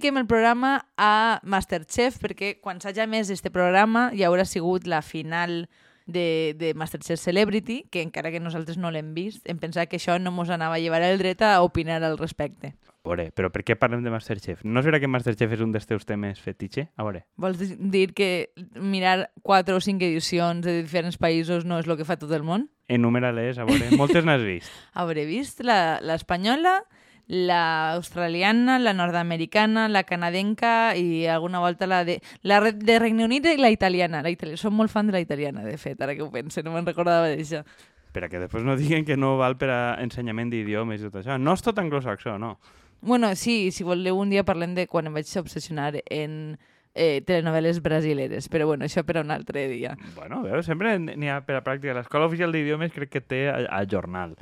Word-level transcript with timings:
dediquem 0.00 0.16
el 0.16 0.26
programa 0.26 0.86
a 0.96 1.40
Masterchef 1.44 2.16
perquè 2.22 2.54
quan 2.64 2.78
s'haja 2.80 3.04
més 3.06 3.28
este 3.30 3.50
programa 3.52 4.08
hi 4.16 4.22
haurà 4.24 4.46
sigut 4.48 4.86
la 4.88 5.02
final 5.04 5.66
de, 6.06 6.56
de 6.58 6.72
Masterchef 6.74 7.20
Celebrity, 7.20 7.84
que 7.92 8.00
encara 8.02 8.30
que 8.32 8.40
nosaltres 8.40 8.78
no 8.80 8.88
l'hem 8.90 9.12
vist, 9.14 9.44
hem 9.46 9.58
pensat 9.60 9.90
que 9.90 9.98
això 10.00 10.16
no 10.18 10.32
mos 10.32 10.48
anava 10.50 10.78
a 10.78 10.80
llevar 10.80 11.02
el 11.04 11.18
dret 11.20 11.42
a 11.44 11.60
opinar 11.62 12.00
al 12.02 12.16
respecte. 12.18 12.72
A 13.04 13.08
veure, 13.10 13.28
però 13.36 13.50
per 13.52 13.62
què 13.64 13.76
parlem 13.80 14.02
de 14.04 14.10
Masterchef? 14.12 14.64
No 14.64 14.80
serà 14.82 14.98
que 15.00 15.08
Masterchef 15.08 15.52
és 15.52 15.60
un 15.64 15.70
dels 15.72 15.86
teus 15.88 16.08
temes 16.08 16.40
fetitxe? 16.40 16.88
A 16.96 17.04
veure. 17.04 17.26
Vols 17.36 17.60
di- 17.60 17.76
dir 17.92 18.10
que 18.16 18.50
mirar 18.80 19.30
quatre 19.44 19.76
o 19.76 19.80
cinc 19.84 20.02
edicions 20.08 20.64
de 20.64 20.80
diferents 20.82 21.16
països 21.20 21.64
no 21.68 21.78
és 21.80 21.86
el 21.88 21.96
que 22.00 22.08
fa 22.08 22.16
tot 22.20 22.32
el 22.32 22.42
món? 22.44 22.70
Enumera-les, 22.88 23.60
a 23.60 23.68
veure. 23.68 23.92
Moltes 24.00 24.24
n'has 24.24 24.42
vist. 24.44 24.72
Hauré 24.98 25.28
vist 25.28 25.60
la- 25.64 26.00
l'espanyola, 26.00 26.80
la 26.80 26.99
australiana, 27.30 28.78
la 28.78 28.92
nord-americana, 28.92 29.88
la 29.88 30.02
canadenca 30.04 30.96
i 30.96 31.26
alguna 31.26 31.60
volta 31.60 31.86
la 31.86 32.04
de, 32.04 32.20
la 32.42 32.60
de 32.60 32.98
Regne 32.98 33.24
Unit 33.24 33.46
i 33.46 33.56
la 33.56 33.70
italiana. 33.70 34.22
La 34.22 34.30
italiana. 34.30 34.58
Som 34.58 34.74
molt 34.74 34.90
fan 34.90 35.06
de 35.06 35.12
la 35.12 35.20
italiana, 35.20 35.62
de 35.64 35.76
fet, 35.78 36.00
ara 36.02 36.16
que 36.16 36.22
ho 36.22 36.30
pense, 36.30 36.62
no 36.62 36.74
me'n 36.74 36.86
recordava 36.86 37.30
d'això. 37.30 37.62
Per 38.10 38.24
a 38.26 38.28
que 38.28 38.40
després 38.42 38.64
no 38.66 38.74
diguen 38.76 39.06
que 39.06 39.16
no 39.16 39.36
val 39.38 39.54
per 39.56 39.70
a 39.70 39.80
ensenyament 40.02 40.50
d'idiomes 40.50 41.00
i 41.00 41.06
tot 41.06 41.20
això. 41.22 41.38
No 41.38 41.54
és 41.54 41.62
tot 41.62 41.78
anglosaxó, 41.78 42.38
no. 42.42 42.56
Bueno, 43.00 43.34
sí, 43.36 43.70
si 43.70 43.86
voleu 43.86 44.18
un 44.18 44.30
dia 44.34 44.44
parlem 44.44 44.74
de 44.74 44.88
quan 44.90 45.06
em 45.06 45.14
vaig 45.14 45.30
obsessionar 45.38 45.94
en 46.10 46.58
eh, 46.94 47.22
telenovel·les 47.26 47.80
brasileres, 47.82 48.48
però 48.50 48.66
bueno, 48.66 48.84
això 48.86 49.04
per 49.06 49.18
a 49.18 49.24
un 49.24 49.30
altre 49.30 49.66
dia. 49.70 49.94
Bueno, 50.16 50.42
veus, 50.42 50.66
sempre 50.66 50.96
n'hi 50.98 51.30
ha 51.30 51.40
per 51.46 51.60
a 51.60 51.64
pràctica. 51.66 51.94
L'Escola 51.96 52.26
Oficial 52.30 52.52
d'Idiomes 52.52 52.92
crec 52.94 53.12
que 53.14 53.22
té 53.22 53.46
a, 53.52 53.60
a 53.70 53.84
jornal. 53.90 54.36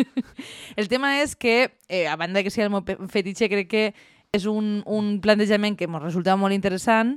El 0.80 0.88
tema 0.88 1.16
és 1.20 1.36
que, 1.36 1.74
eh, 1.88 2.06
a 2.08 2.16
banda 2.20 2.42
que 2.42 2.52
sigui 2.52 2.66
el 2.66 2.74
meu 2.74 2.84
fetitxe, 3.10 3.50
crec 3.52 3.70
que 3.70 3.86
és 4.34 4.48
un, 4.50 4.80
un 4.90 5.18
plantejament 5.22 5.76
que 5.78 5.86
ens 5.86 6.02
resulta 6.02 6.34
molt 6.40 6.56
interessant 6.56 7.14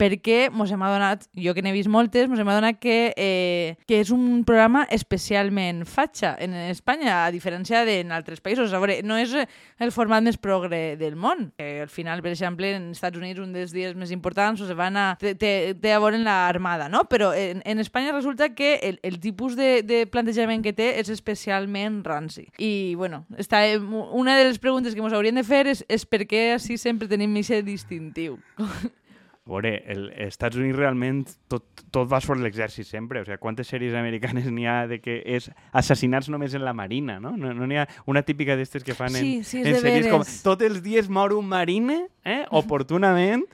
perquè 0.00 0.48
mos 0.52 0.70
hem 0.72 0.82
adonat, 0.86 1.26
jo 1.36 1.52
que 1.54 1.62
n'he 1.64 1.74
vist 1.74 1.90
moltes, 1.92 2.28
mos 2.30 2.40
hem 2.40 2.48
adonat 2.48 2.78
que, 2.80 3.12
eh, 3.20 3.76
que 3.88 4.00
és 4.00 4.10
un 4.14 4.42
programa 4.48 4.86
especialment 4.90 5.84
fatxa 5.84 6.32
en 6.40 6.54
Espanya, 6.70 7.26
a 7.26 7.32
diferència 7.34 7.84
d'en 7.84 8.12
altres 8.16 8.40
països. 8.40 8.72
A 8.72 8.80
veure, 8.80 9.00
no 9.04 9.18
és 9.20 9.34
el 9.36 9.92
format 9.92 10.24
més 10.24 10.38
progre 10.40 10.96
del 11.00 11.18
món. 11.20 11.50
Eh, 11.60 11.80
al 11.84 11.92
final, 11.92 12.22
per 12.24 12.32
exemple, 12.32 12.72
en 12.76 12.90
Estats 12.94 13.20
Units 13.20 13.42
un 13.42 13.52
dels 13.52 13.74
dies 13.76 13.96
més 13.98 14.12
importants 14.14 14.62
se 14.64 14.76
van 14.76 14.96
a... 14.96 15.06
té, 15.20 15.34
té, 15.36 15.92
a 15.92 16.00
veure 16.00 16.16
en 16.16 16.24
l'armada, 16.24 16.88
no? 16.88 17.04
Però 17.10 17.32
en, 17.36 17.60
en 17.64 17.82
Espanya 17.82 18.14
resulta 18.16 18.54
que 18.54 18.76
el, 18.86 19.00
el 19.02 19.20
tipus 19.20 19.56
de, 19.58 19.82
de 19.84 20.04
plantejament 20.10 20.64
que 20.64 20.72
té 20.76 20.94
és 21.00 21.12
especialment 21.12 22.00
ranci. 22.06 22.46
I, 22.56 22.94
bueno, 22.96 23.24
està, 23.36 23.62
una 23.76 24.38
de 24.38 24.48
les 24.48 24.60
preguntes 24.62 24.94
que 24.94 25.04
ens 25.04 25.16
hauríem 25.16 25.40
de 25.40 25.44
fer 25.44 25.66
és, 25.70 25.84
és 25.88 26.06
per 26.08 26.24
què 26.30 26.54
així 26.54 26.78
sempre 26.80 27.10
tenim 27.10 27.36
aquest 27.40 27.66
distintiu. 27.68 28.38
Veure, 29.50 29.72
el, 29.90 30.04
els 30.14 30.28
Estats 30.34 30.56
Units 30.56 30.76
realment 30.78 31.24
tot, 31.50 31.64
tot 31.90 32.06
va 32.10 32.20
sobre 32.22 32.40
l'exèrcit 32.44 32.86
sempre. 32.86 33.20
O 33.20 33.24
sigui, 33.26 33.38
quantes 33.42 33.68
sèries 33.68 33.94
americanes 33.98 34.46
n'hi 34.50 34.66
ha 34.70 34.86
de 34.86 35.00
que 35.02 35.18
és 35.26 35.50
assassinats 35.76 36.28
només 36.30 36.54
en 36.54 36.62
la 36.64 36.72
marina, 36.72 37.18
no? 37.20 37.34
No 37.36 37.52
no 37.54 37.66
n'hi 37.66 37.76
ha 37.82 37.88
una 38.06 38.22
típica 38.22 38.54
d'estes 38.56 38.84
que 38.86 38.94
fan 38.94 39.10
en, 39.16 39.20
Sí, 39.20 39.32
sí, 39.44 39.60
en 39.64 39.74
sèries 39.82 40.08
com 40.10 40.22
veres. 40.22 40.42
tots 40.46 40.62
els 40.64 40.82
dies 40.82 41.08
mor 41.10 41.34
un 41.34 41.48
marine, 41.50 42.06
eh? 42.24 42.44
oportunament, 42.50 43.44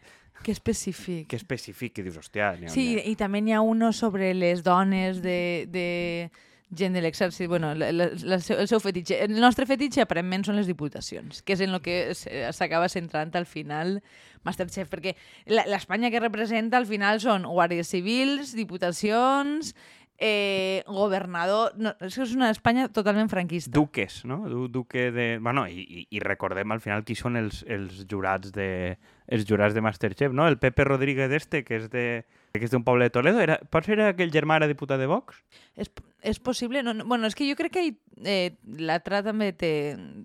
Que 0.43 0.53
específic. 0.53 1.27
que 1.29 1.37
específic, 1.37 1.95
que 1.97 2.03
dius, 2.05 2.19
hòstia... 2.21 2.51
ha 2.53 2.69
Sí, 2.71 3.01
i 3.05 3.17
també 3.17 3.41
n'hi 3.43 3.55
ha 3.57 3.63
uno 3.65 3.89
sobre 3.97 4.33
les 4.35 4.63
dones 4.63 5.23
de, 5.23 5.67
de 5.73 6.31
gent 6.75 6.95
de 6.97 7.00
l'exèrcit, 7.05 7.47
bueno, 7.47 7.75
la, 7.78 7.92
la, 7.95 8.09
la, 8.27 8.36
el 8.41 8.67
seu 8.69 8.81
fetitxe. 8.83 9.20
El 9.22 9.36
nostre 9.39 9.67
fetitxe 9.70 10.03
aparentment 10.03 10.42
són 10.48 10.56
les 10.59 10.66
diputacions, 10.66 11.43
que 11.47 11.54
és 11.54 11.60
en 11.62 11.77
el 11.77 11.82
que 11.84 12.10
s- 12.10 12.31
s'acaba 12.56 12.88
centrant 12.91 13.31
al 13.38 13.47
final 13.47 14.00
Masterchef, 14.43 14.88
perquè 14.91 15.15
l'Espanya 15.47 16.10
que 16.10 16.21
representa 16.22 16.76
al 16.78 16.87
final 16.87 17.21
són 17.22 17.47
guàrdies 17.47 17.87
civils, 17.91 18.55
diputacions, 18.59 19.75
eh, 20.19 20.82
governador... 20.87 21.72
No, 21.76 21.93
és 22.00 22.15
que 22.16 22.25
és 22.25 22.34
una 22.34 22.50
Espanya 22.50 22.88
totalment 22.88 23.28
franquista. 23.31 23.71
Duques, 23.75 24.25
no? 24.25 24.43
Du, 24.49 24.66
duque 24.69 25.10
de... 25.12 25.38
Bueno, 25.43 25.66
i, 25.69 26.06
i 26.10 26.21
recordem 26.22 26.72
al 26.72 26.81
final 26.81 27.05
qui 27.05 27.15
són 27.19 27.37
els, 27.37 27.62
els 27.69 28.05
jurats 28.10 28.50
de 28.55 28.97
els 29.26 29.43
jurats 29.47 29.75
de 29.75 29.82
Masterchef, 29.82 30.31
no? 30.32 30.47
El 30.47 30.59
Pepe 30.62 30.84
Rodríguez 30.87 31.31
este, 31.34 31.65
que 31.66 31.81
és 31.81 31.91
de 31.91 32.25
que 32.59 32.67
és 32.69 32.72
d'un 32.75 32.84
poble 32.84 33.06
de 33.09 33.11
Toledo, 33.15 33.41
era, 33.41 33.59
pot 33.71 33.84
ser 33.84 33.99
aquell 34.00 34.33
germà 34.34 34.56
era 34.61 34.69
diputat 34.71 34.99
de 35.00 35.06
Vox? 35.11 35.39
És, 35.77 35.91
és 36.22 36.39
possible? 36.41 36.83
No, 36.83 36.94
no, 36.94 37.05
bueno, 37.05 37.27
és 37.28 37.34
que 37.37 37.47
jo 37.49 37.56
crec 37.59 37.72
que 37.75 37.84
eh, 38.25 38.56
l'altre 38.78 39.22
també 39.22 39.53
té 39.53 39.71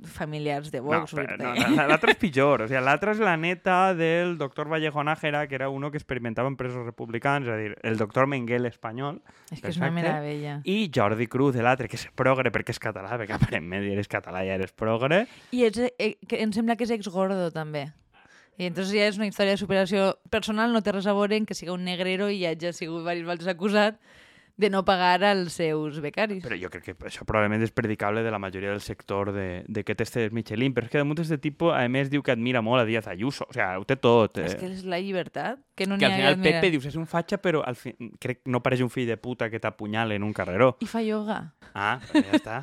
familiars 0.08 0.72
de 0.72 0.80
Vox. 0.82 1.14
no, 1.14 1.22
però, 1.22 1.38
no, 1.38 1.54
no, 1.76 1.88
l'altre 1.88 2.16
és 2.16 2.20
pitjor. 2.22 2.64
O 2.66 2.68
sigui, 2.70 2.82
l'altre 2.84 3.14
és 3.16 3.22
la 3.24 3.36
neta 3.38 3.94
del 3.98 4.38
doctor 4.40 4.70
Vallejo 4.72 5.04
Nájera, 5.04 5.46
que 5.48 5.56
era 5.56 5.70
uno 5.70 5.92
que 5.92 5.98
experimentava 6.00 6.48
en 6.50 6.58
presos 6.58 6.86
republicans, 6.86 7.48
és 7.48 7.54
a 7.54 7.58
dir, 7.60 7.76
el 7.84 7.98
doctor 7.98 8.28
Menguel 8.32 8.66
espanyol, 8.70 9.22
És 9.52 9.62
que 9.62 9.70
és 9.70 9.78
una 9.78 9.90
Perfecte. 9.92 9.94
meravella. 9.94 10.62
i 10.64 10.90
Jordi 10.94 11.28
Cruz, 11.28 11.54
de 11.56 11.64
l'altre, 11.64 11.88
que 11.92 11.98
és 12.00 12.08
progre 12.16 12.52
perquè 12.52 12.72
és 12.76 12.80
català, 12.80 13.18
perquè 13.20 13.36
aparentment 13.40 13.84
eres 13.92 14.08
català 14.12 14.46
i 14.46 14.50
eres 14.50 14.72
progre. 14.72 15.26
I 15.52 15.66
és, 15.68 15.78
eh, 15.98 16.16
que 16.28 16.42
em 16.42 16.52
sembla 16.54 16.76
que 16.76 16.86
és 16.88 16.92
ex-gordo, 16.92 17.52
també. 17.52 17.92
I 18.62 18.68
entonces 18.70 18.94
ja 18.94 19.08
és 19.10 19.18
una 19.18 19.26
història 19.26 19.56
de 19.56 19.62
superació 19.62 20.12
personal, 20.30 20.70
no 20.70 20.84
té 20.86 20.94
res 20.94 21.08
a 21.10 21.16
veure 21.18 21.34
en 21.40 21.48
que 21.50 21.58
siga 21.58 21.74
un 21.74 21.82
negrero 21.88 22.28
i 22.30 22.44
hagi 22.46 22.70
sigut 22.78 23.02
diverses 23.02 23.26
voltes 23.26 23.48
acusat 23.50 23.98
de 24.62 24.70
no 24.70 24.84
pagar 24.86 25.24
als 25.26 25.56
seus 25.58 25.98
becaris. 26.04 26.44
Però 26.46 26.54
jo 26.60 26.70
crec 26.70 26.84
que 26.92 26.94
això 27.10 27.26
probablement 27.26 27.64
és 27.66 27.72
predicable 27.74 28.22
de 28.22 28.30
la 28.30 28.38
majoria 28.38 28.70
del 28.70 28.82
sector 28.86 29.32
de, 29.34 29.64
de 29.66 29.84
que 29.84 29.96
testes 29.98 30.30
Michelin, 30.32 30.76
però 30.76 30.86
és 30.86 30.92
que 30.94 31.02
damunt 31.02 31.18
este 31.24 31.40
tipus, 31.42 31.74
a 31.74 31.88
més, 31.90 32.12
diu 32.14 32.22
que 32.22 32.36
admira 32.36 32.62
molt 32.62 32.84
a 32.84 32.86
Díaz 32.86 33.08
Ayuso. 33.10 33.48
O 33.50 33.56
sigui, 33.56 33.66
ho 33.82 33.88
té 33.90 33.96
tot. 33.98 34.38
És 34.38 34.54
Eh? 34.54 34.60
que 34.60 34.70
és 34.70 34.84
la 34.86 35.00
llibertat, 35.02 35.58
que 35.74 35.88
no 35.90 35.98
que 35.98 36.06
al 36.06 36.14
final. 36.14 36.38
Pepe 36.44 36.70
dius 36.70 36.86
és 36.92 37.00
un 37.00 37.08
fatxa, 37.10 37.40
però 37.42 37.64
al 37.66 37.80
fi... 37.80 37.96
crec 38.22 38.44
no 38.46 38.62
pareix 38.62 38.84
un 38.86 38.92
fill 38.94 39.08
de 39.10 39.18
puta 39.18 39.50
que 39.50 39.58
t'apunyala 39.60 40.14
en 40.14 40.22
un 40.28 40.34
carreró. 40.38 40.76
I 40.80 40.86
fa 40.86 41.02
ioga. 41.02 41.56
Ah, 41.74 41.98
però 42.12 42.22
ja 42.30 42.38
està. 42.38 42.60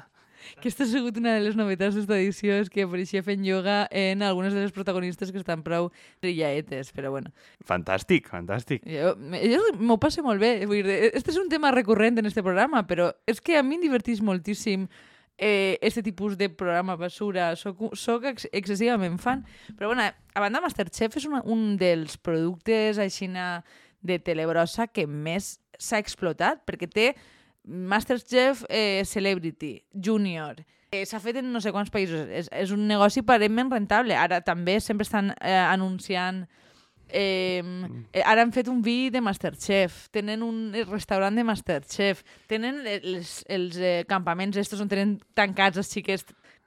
Aquesta 0.57 0.85
ha 0.85 0.91
sigut 0.91 1.19
una 1.21 1.35
de 1.37 1.45
les 1.47 1.59
novetats 1.59 1.97
d'esta 1.99 2.17
edició, 2.19 2.57
és 2.63 2.71
que 2.73 2.87
apareixia 2.87 3.25
fent 3.27 3.45
ioga 3.47 3.81
en 3.91 4.23
algunes 4.27 4.55
de 4.57 4.63
les 4.65 4.75
protagonistes 4.75 5.33
que 5.35 5.41
estan 5.43 5.65
prou 5.67 5.91
trillaetes, 6.23 6.93
però 6.97 7.13
bueno. 7.15 7.33
Fantàstic, 7.67 8.31
fantàstic. 8.31 8.87
Jo, 8.89 9.15
jo 9.19 9.61
m'ho 9.79 9.99
passo 10.03 10.25
molt 10.27 10.43
bé. 10.43 10.55
Vull 10.67 10.83
dir, 10.87 11.13
este 11.13 11.35
és 11.35 11.41
un 11.41 11.51
tema 11.53 11.73
recurrent 11.75 12.19
en 12.19 12.31
este 12.31 12.45
programa, 12.45 12.85
però 12.89 13.13
és 13.29 13.43
que 13.45 13.59
a 13.59 13.63
mi 13.67 13.79
em 13.79 13.87
divertís 13.89 14.23
moltíssim 14.25 14.89
eh, 15.39 15.79
este 15.81 16.03
tipus 16.03 16.37
de 16.37 16.51
programa 16.51 16.97
basura. 16.97 17.55
Soc, 17.57 17.95
soc 17.97 18.27
ex 18.29 18.49
excessivament 18.53 19.19
fan. 19.23 19.45
Però 19.79 19.93
bueno, 19.93 20.05
a 20.09 20.41
banda 20.43 20.61
Masterchef 20.61 21.17
és 21.17 21.29
una, 21.31 21.43
un 21.47 21.77
dels 21.81 22.19
productes 22.19 22.99
aixina 22.99 23.63
de 24.03 24.19
telebrossa 24.23 24.87
que 24.91 25.07
més 25.07 25.57
s'ha 25.79 25.99
explotat, 26.03 26.63
perquè 26.67 26.91
té 26.91 27.09
Masterchef 27.69 28.65
eh, 28.69 29.05
Celebrity, 29.05 29.77
Junior, 29.93 30.63
eh, 30.91 31.05
s'ha 31.07 31.21
fet 31.21 31.39
en 31.43 31.53
no 31.53 31.61
sé 31.61 31.73
quants 31.75 31.93
països. 31.93 32.27
És, 32.29 32.49
és 32.53 32.73
un 32.75 32.87
negoci 32.89 33.21
aparentment 33.25 33.73
rentable. 33.77 34.17
Ara 34.17 34.41
també 34.45 34.79
sempre 34.81 35.07
estan 35.09 35.35
eh, 35.37 35.59
anunciant 35.69 36.47
Eh, 37.09 37.63
ara 38.21 38.43
han 38.45 38.51
fet 38.53 38.69
un 38.69 38.83
vi 38.85 39.09
de 39.09 39.23
Masterchef, 39.25 40.09
tenen 40.13 40.43
un 40.45 40.75
restaurant 40.91 41.35
de 41.35 41.45
Masterchef, 41.47 42.21
tenen 42.51 42.83
els, 42.85 43.39
els 43.49 43.79
eh, 43.81 44.03
campaments 44.09 44.59
estos 44.61 44.83
on 44.85 44.91
tenen 44.93 45.17
tancats 45.33 45.81
els 45.81 45.89
xiquets 45.89 46.27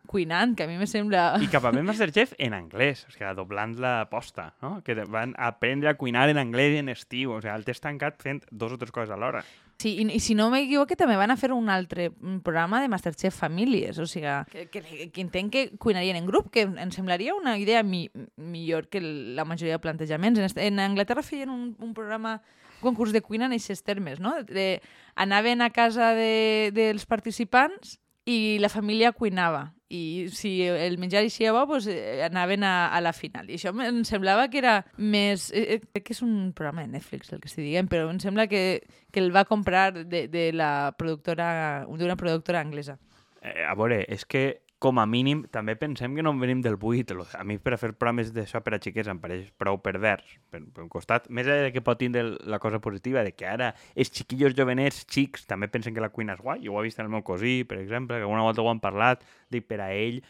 cuinant, 0.09 0.56
que 0.57 0.66
a 0.66 0.68
mi 0.68 0.79
me 0.81 0.88
sembla... 0.89 1.38
I 1.39 1.47
campament 1.51 1.85
Masterchef 1.88 2.33
en 2.41 2.56
anglès, 2.57 3.06
o 3.07 3.13
sigui, 3.13 3.29
doblant 3.38 3.78
la 3.79 3.94
posta, 4.12 4.50
no? 4.66 4.79
Que 4.83 4.97
van 5.06 5.35
aprendre 5.38 5.91
a 5.91 5.95
cuinar 6.00 6.28
en 6.33 6.41
anglès 6.41 6.79
en 6.81 6.89
estiu, 6.91 7.38
o 7.38 7.39
sigui, 7.39 7.53
el 7.53 7.68
test 7.68 7.85
tancat 7.85 8.18
fent 8.22 8.41
dos 8.50 8.73
o 8.73 8.81
tres 8.81 8.91
coses 8.91 9.13
alhora. 9.13 9.45
Sí, 9.81 9.95
i, 9.98 10.06
i 10.13 10.19
si 10.22 10.36
no 10.38 10.51
m'equivoque 10.54 10.94
també 11.00 11.16
van 11.18 11.33
a 11.33 11.38
fer 11.42 11.50
un 11.56 11.69
altre 11.74 12.12
programa 12.45 12.83
de 12.83 12.89
Masterchef 12.92 13.33
Famílies, 13.33 13.98
o 13.98 14.06
sigui, 14.06 14.30
que, 14.51 14.68
que, 14.69 15.07
que 15.10 15.24
entenc 15.24 15.50
que 15.56 15.63
cuinarien 15.81 16.19
en 16.19 16.28
grup, 16.28 16.51
que 16.54 16.68
em 16.69 16.92
semblaria 16.94 17.33
una 17.33 17.56
idea 17.57 17.81
mi, 17.81 18.04
millor 18.38 18.92
que 18.94 19.01
la 19.01 19.45
majoria 19.45 19.80
de 19.80 19.81
plantejaments. 19.81 20.38
En, 20.38 20.51
en 20.68 20.83
Anglaterra 20.86 21.25
feien 21.25 21.50
un, 21.50 21.72
un 21.80 21.95
programa 21.98 22.44
concurs 22.81 23.13
de 23.13 23.24
cuina 23.25 23.50
en 23.50 23.57
aquests 23.57 23.81
termes, 23.81 24.22
no? 24.22 24.36
De, 24.45 24.83
anaven 25.16 25.66
a 25.66 25.72
casa 25.74 26.13
de, 26.13 26.69
dels 26.77 27.10
participants 27.10 27.98
i 28.25 28.59
la 28.62 28.69
família 28.69 29.12
cuinava 29.12 29.71
i 29.91 30.29
si 30.31 30.62
el 30.63 30.95
menjar 31.01 31.23
eixia 31.25 31.51
bo, 31.51 31.65
doncs, 31.68 31.89
eh, 31.91 32.21
anaven 32.23 32.63
a, 32.63 32.88
a 32.95 33.01
la 33.03 33.12
final. 33.12 33.50
I 33.50 33.57
això 33.57 33.73
em 33.83 34.03
semblava 34.07 34.47
que 34.51 34.62
era 34.62 34.77
més... 34.95 35.50
Eh, 35.51 35.65
eh, 35.75 35.79
crec 35.83 36.06
que 36.07 36.15
és 36.15 36.21
un 36.23 36.53
programa 36.56 36.85
de 36.85 36.94
Netflix 36.94 37.33
el 37.33 37.41
que 37.44 37.51
estic 37.51 37.68
dient, 37.68 37.89
però 37.91 38.07
em 38.07 38.21
sembla 38.23 38.47
que, 38.47 38.81
que 39.12 39.19
el 39.19 39.33
va 39.35 39.44
comprar 39.50 39.91
de, 39.97 40.27
de 40.31 40.45
la 40.56 40.94
productora 40.97 41.83
d'una 41.89 42.15
productora 42.15 42.63
anglesa. 42.63 42.97
Eh, 43.41 43.65
a 43.68 43.75
veure, 43.75 44.06
és 44.07 44.24
que 44.24 44.62
com 44.81 44.98
a 44.98 45.06
mínim 45.06 45.44
també 45.54 45.75
pensem 45.78 46.16
que 46.18 46.24
no 46.25 46.31
en 46.33 46.39
venim 46.42 46.63
del 46.66 46.80
buit. 46.81 47.12
A 47.38 47.44
mi 47.45 47.60
per 47.62 47.75
a 47.75 47.78
fer 47.78 47.92
programes 47.94 48.31
d'això 48.33 48.63
per 48.66 48.74
a 48.74 48.81
xiquets 48.81 49.12
em 49.13 49.19
pareix 49.22 49.51
prou 49.62 49.78
pervers. 49.86 50.25
Per, 50.50 50.63
per 50.74 50.81
un 50.81 50.89
costat, 50.89 51.30
més 51.30 51.45
enllà 51.45 51.69
que 51.75 51.83
pot 51.86 52.01
tindre 52.01 52.24
la 52.50 52.57
cosa 52.60 52.81
positiva 52.81 53.22
de 53.22 53.36
que 53.38 53.45
ara 53.45 53.72
els 53.94 54.10
xiquillos 54.10 54.57
jovenets 54.57 55.04
xics 55.06 55.45
també 55.45 55.69
pensen 55.69 55.94
que 55.94 56.01
la 56.01 56.10
cuina 56.10 56.33
és 56.33 56.42
guai. 56.42 56.66
Jo 56.66 56.74
ho 56.74 56.81
he 56.81 56.89
vist 56.89 56.98
en 56.98 57.06
el 57.06 57.13
meu 57.13 57.22
cosí, 57.22 57.62
per 57.69 57.78
exemple, 57.78 58.18
que 58.18 58.25
alguna 58.25 58.48
volta 58.48 58.66
ho 58.66 58.72
han 58.74 58.81
parlat, 58.81 59.22
dic 59.54 59.69
per 59.69 59.83
a 59.86 59.92
ell 59.94 60.24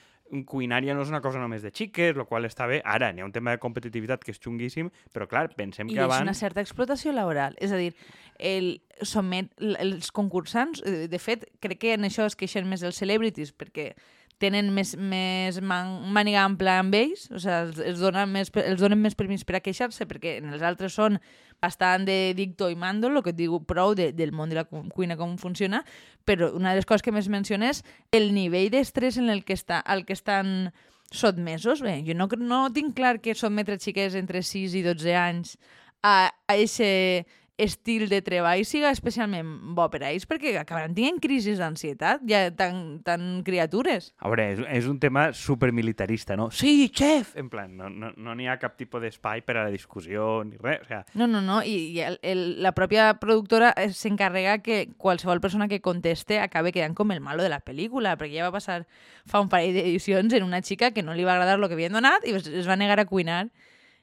cuinària 0.48 0.94
no 0.96 1.04
és 1.04 1.10
una 1.12 1.20
cosa 1.24 1.42
només 1.42 1.64
de 1.64 1.72
xiques, 1.76 2.16
el 2.16 2.26
qual 2.28 2.48
està 2.48 2.68
bé. 2.70 2.80
Ara, 2.88 3.12
n'hi 3.12 3.24
ha 3.24 3.28
un 3.28 3.34
tema 3.36 3.52
de 3.52 3.60
competitivitat 3.60 4.24
que 4.24 4.32
és 4.32 4.40
xunguíssim, 4.40 4.92
però 5.12 5.28
clar, 5.28 5.50
pensem 5.58 5.90
I 5.90 5.96
que 5.96 6.00
és 6.00 6.08
abans... 6.08 6.24
una 6.28 6.36
certa 6.38 6.64
explotació 6.64 7.12
laboral. 7.16 7.58
És 7.60 7.74
a 7.76 7.80
dir, 7.80 7.92
el, 8.40 8.72
somet, 9.04 9.52
els 9.60 10.12
concursants, 10.16 10.84
eh, 10.88 11.08
de 11.12 11.20
fet, 11.20 11.48
crec 11.64 11.84
que 11.84 11.96
en 11.98 12.08
això 12.08 12.28
es 12.30 12.40
queixen 12.40 12.70
més 12.70 12.84
els 12.88 13.00
celebrities, 13.02 13.52
perquè 13.52 13.92
tenen 14.42 14.72
més, 14.74 14.96
més 14.98 15.60
man, 15.62 15.94
màniga 16.16 16.42
ampla 16.48 16.80
amb 16.82 16.96
ells, 16.98 17.28
o 17.30 17.38
sigui, 17.40 17.54
els, 17.60 17.80
els, 17.92 18.02
donen 18.02 18.32
més, 18.34 18.50
els 18.66 18.82
donen 18.82 19.00
més 19.00 19.16
permís 19.16 19.46
per 19.48 19.60
a 19.60 19.64
queixar-se, 19.64 20.08
perquè 20.10 20.40
en 20.42 20.52
els 20.56 20.66
altres 20.66 20.98
són 20.98 21.20
bastant 21.62 22.08
de 22.08 22.34
dicto 22.34 22.72
i 22.74 22.76
mando, 22.76 23.08
el 23.12 23.22
que 23.22 23.30
et 23.36 23.38
diu 23.38 23.60
prou 23.70 23.94
de, 23.96 24.10
del 24.18 24.32
món 24.34 24.50
de 24.50 24.58
la 24.58 24.64
cu- 24.66 24.82
cuina, 24.90 25.14
com 25.20 25.36
funciona, 25.38 25.84
però 26.26 26.50
una 26.58 26.74
de 26.74 26.82
les 26.82 26.88
coses 26.90 27.06
que 27.06 27.14
més 27.14 27.30
menciono 27.30 27.70
és 27.70 27.84
el 28.12 28.32
nivell 28.34 28.72
d'estrès 28.74 29.20
en 29.22 29.30
el 29.30 29.44
que, 29.46 29.54
està, 29.54 29.78
al 29.86 30.02
que 30.08 30.18
estan 30.18 30.72
sotmesos. 31.14 31.84
Bé, 31.86 32.00
jo 32.08 32.16
no, 32.18 32.28
no 32.40 32.64
tinc 32.74 32.96
clar 32.98 33.20
que 33.22 33.36
sotmetre 33.38 33.78
xiques 33.78 34.18
entre 34.18 34.42
6 34.42 34.74
i 34.80 34.82
12 34.88 35.14
anys 35.20 35.58
a, 36.02 36.32
a 36.50 36.56
ese 36.58 37.28
estil 37.62 38.08
de 38.10 38.22
treball 38.26 38.64
siga 38.68 38.92
especialment 38.94 39.74
bo 39.78 39.88
per 39.94 40.04
a 40.04 40.12
ells, 40.12 40.26
perquè 40.30 40.56
acabaran 40.60 40.96
tenint 40.98 41.20
crisis 41.22 41.62
d'ansietat, 41.62 42.26
ja 42.30 42.44
tan, 42.58 43.00
tan 43.06 43.42
criatures. 43.48 44.12
A 44.20 44.32
veure, 44.32 44.48
és, 44.56 44.64
és 44.82 44.90
un 44.90 45.00
tema 45.02 45.30
supermilitarista, 45.38 46.38
no? 46.40 46.50
Sí, 46.56 46.90
chef! 46.94 47.36
En 47.40 47.52
plan, 47.54 47.74
no 47.78 47.90
n'hi 47.90 48.14
no, 48.18 48.36
no 48.36 48.50
ha 48.52 48.58
cap 48.62 48.78
tipus 48.80 49.04
d'espai 49.04 49.44
per 49.46 49.58
a 49.58 49.66
la 49.66 49.74
discussió 49.74 50.44
ni 50.48 50.58
res. 50.58 50.82
O 50.82 50.90
sea, 50.90 51.06
No, 51.14 51.28
no, 51.28 51.42
no, 51.42 51.62
i, 51.64 51.92
i 51.94 52.02
el, 52.06 52.20
el, 52.26 52.44
la 52.64 52.74
pròpia 52.78 53.12
productora 53.22 53.74
eh, 53.78 53.90
s'encarrega 53.94 54.60
que 54.66 54.84
qualsevol 54.98 55.42
persona 55.44 55.68
que 55.68 55.82
conteste 55.82 56.40
acabe 56.40 56.72
quedant 56.72 56.96
com 56.98 57.12
el 57.12 57.22
malo 57.22 57.44
de 57.44 57.52
la 57.52 57.62
pel·lícula, 57.64 58.16
perquè 58.20 58.40
ja 58.40 58.48
va 58.48 58.56
passar 58.56 58.86
fa 59.30 59.42
un 59.44 59.50
parell 59.52 59.76
d'edicions 59.76 60.34
en 60.34 60.48
una 60.48 60.62
xica 60.66 60.92
que 60.96 61.04
no 61.04 61.14
li 61.14 61.28
va 61.28 61.36
agradar 61.36 61.60
el 61.60 61.68
que 61.68 61.78
havien 61.78 61.94
donat 61.94 62.26
i 62.26 62.36
es, 62.38 62.48
es 62.48 62.70
va 62.70 62.80
negar 62.80 63.00
a 63.00 63.08
cuinar 63.10 63.46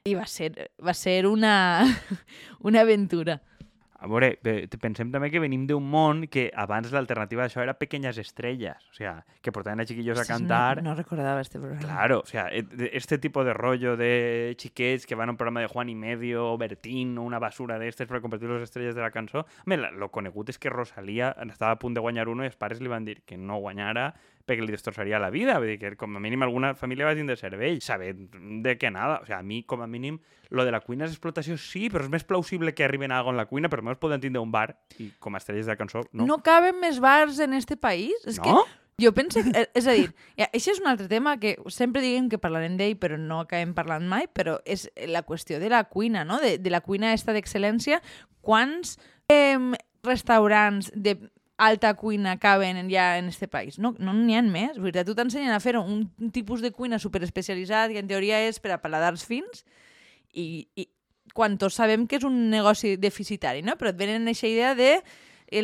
i 0.07 0.15
va 0.15 0.25
ser, 0.27 0.71
va 0.79 0.93
ser 0.93 1.25
una, 1.27 1.83
una 2.59 2.81
aventura. 2.81 3.41
A 3.99 4.07
veure, 4.07 4.37
pensem 4.79 5.09
també 5.11 5.27
que 5.29 5.41
venim 5.43 5.65
d'un 5.67 5.83
món 5.83 6.21
que 6.31 6.45
abans 6.55 6.87
l'alternativa 6.95 7.43
d'això 7.43 7.59
era 7.65 7.73
Pequeñas 7.75 8.17
Estrellas, 8.17 8.85
o 8.91 8.93
sea, 8.95 9.25
que 9.41 9.51
portaven 9.51 9.81
a 9.81 9.85
chiquillos 9.85 10.17
a 10.19 10.23
cantar... 10.23 10.81
No, 10.81 10.91
no 10.91 10.95
recordava 10.95 11.41
este 11.41 11.59
programa. 11.59 11.81
Claro, 11.83 12.21
o 12.23 12.25
sea, 12.25 12.47
e- 12.47 12.63
este 12.93 13.17
tipo 13.17 13.43
de 13.43 13.53
rollo 13.53 13.97
de 13.97 14.55
xiquets 14.57 15.05
que 15.05 15.15
van 15.15 15.27
a 15.27 15.31
un 15.33 15.37
programa 15.37 15.59
de 15.59 15.67
Juan 15.67 15.89
y 15.89 15.95
Medio, 15.95 16.53
o 16.53 16.57
Bertín, 16.57 17.17
o 17.17 17.23
una 17.23 17.39
basura 17.39 17.77
d'estes 17.77 18.07
per 18.07 18.21
convertir 18.23 18.47
les 18.49 18.63
estrelles 18.63 18.95
de 18.95 19.01
la 19.03 19.11
cançó... 19.11 19.45
Home, 19.65 19.75
la- 19.77 19.91
lo 19.91 20.07
conegut 20.09 20.47
és 20.49 20.57
que 20.57 20.69
Rosalía 20.71 21.35
estava 21.51 21.75
a 21.75 21.79
punt 21.79 21.93
de 21.93 21.99
guanyar 21.99 22.29
uno 22.31 22.43
i 22.47 22.47
els 22.47 22.55
pares 22.55 22.79
li 22.79 22.87
van 22.87 23.03
dir 23.03 23.19
que 23.27 23.35
no 23.37 23.59
guanyara 23.59 24.13
perquè 24.49 24.63
li 24.65 24.71
destrossaria 24.73 25.19
la 25.21 25.29
vida. 25.29 25.59
Vull 25.59 25.75
dir 25.75 25.77
que 25.77 25.91
com 25.99 26.15
a 26.17 26.19
mínim 26.23 26.41
alguna 26.41 26.71
família 26.73 27.05
va 27.05 27.13
tindre 27.13 27.35
cervell, 27.37 27.83
sabent 27.85 28.31
de 28.63 28.77
què 28.79 28.89
nada. 28.89 29.19
O 29.21 29.25
sea, 29.27 29.37
a 29.37 29.45
mi, 29.45 29.61
com 29.61 29.83
a 29.83 29.87
mínim, 29.87 30.17
lo 30.49 30.65
de 30.65 30.71
la 30.73 30.79
cuina 30.81 31.05
és 31.05 31.11
explotació, 31.13 31.53
sí, 31.61 31.85
però 31.93 32.01
és 32.07 32.09
més 32.09 32.25
plausible 32.25 32.73
que 32.73 32.81
arriben 32.87 33.11
a 33.13 33.19
algo 33.19 33.29
en 33.29 33.37
la 33.37 33.45
cuina, 33.45 33.69
però 33.69 33.85
almenys 33.89 34.01
poden 34.01 34.21
tindre 34.21 34.41
un 34.41 34.51
bar 34.53 34.73
i 35.01 35.09
com 35.19 35.35
a 35.35 35.41
estrelles 35.41 35.67
de 35.69 35.75
cançó, 35.79 36.03
no. 36.13 36.27
No 36.29 36.39
caben 36.45 36.79
més 36.81 36.99
bars 37.03 37.39
en 37.43 37.53
este 37.57 37.77
país? 37.77 38.15
És 38.25 38.39
que 38.39 38.49
No? 38.49 38.65
jo 38.99 39.13
penso 39.13 39.41
que, 39.43 39.49
eh, 39.55 39.69
és 39.73 39.87
a 39.87 39.93
dir, 39.95 40.13
ja, 40.37 40.49
això 40.51 40.73
és 40.73 40.79
un 40.81 40.87
altre 40.91 41.07
tema 41.07 41.37
que 41.39 41.55
sempre 41.71 42.01
diguem 42.01 42.29
que 42.29 42.37
parlarem 42.37 42.77
d'ell, 42.77 42.97
però 42.99 43.17
no 43.17 43.39
acabem 43.41 43.73
parlant 43.73 44.05
mai, 44.07 44.27
però 44.27 44.59
és 44.65 44.89
la 45.07 45.23
qüestió 45.23 45.59
de 45.59 45.69
la 45.69 45.85
cuina, 45.85 46.25
no? 46.25 46.39
De, 46.39 46.57
de 46.57 46.69
la 46.69 46.81
cuina 46.81 47.13
esta 47.13 47.33
d'excel·lència. 47.33 48.01
Quants 48.41 48.97
eh, 49.29 49.57
restaurants 50.03 50.91
de 50.95 51.17
alta 51.59 51.93
cuina 51.95 52.37
caben 52.39 52.89
ja 52.89 53.17
en 53.17 53.27
este 53.27 53.47
país? 53.47 53.79
No 53.79 53.93
n'hi 53.97 54.33
no 54.33 54.37
ha 54.39 54.41
més. 54.41 54.77
Vull 54.79 54.91
dir, 54.91 55.03
tu 55.05 55.15
t'ensenyen 55.15 55.51
a 55.51 55.59
fer 55.59 55.77
un, 55.77 56.07
un 56.19 56.31
tipus 56.31 56.61
de 56.61 56.71
cuina 56.71 56.99
superespecialitzat 56.99 57.91
que 57.91 57.99
en 57.99 58.07
teoria 58.07 58.39
és 58.47 58.59
per 58.59 58.71
a 58.71 58.81
paladars 58.81 59.25
fins 59.27 59.65
i, 60.33 60.67
i 60.75 60.87
quan 61.33 61.57
tots 61.61 61.79
sabem 61.79 62.05
que 62.07 62.19
és 62.19 62.27
un 62.27 62.49
negoci 62.51 62.95
deficitari, 62.97 63.63
no? 63.65 63.77
Però 63.79 63.93
et 63.93 63.99
venen 63.99 64.27
aquesta 64.27 64.49
idea 64.49 64.75
de 64.77 64.93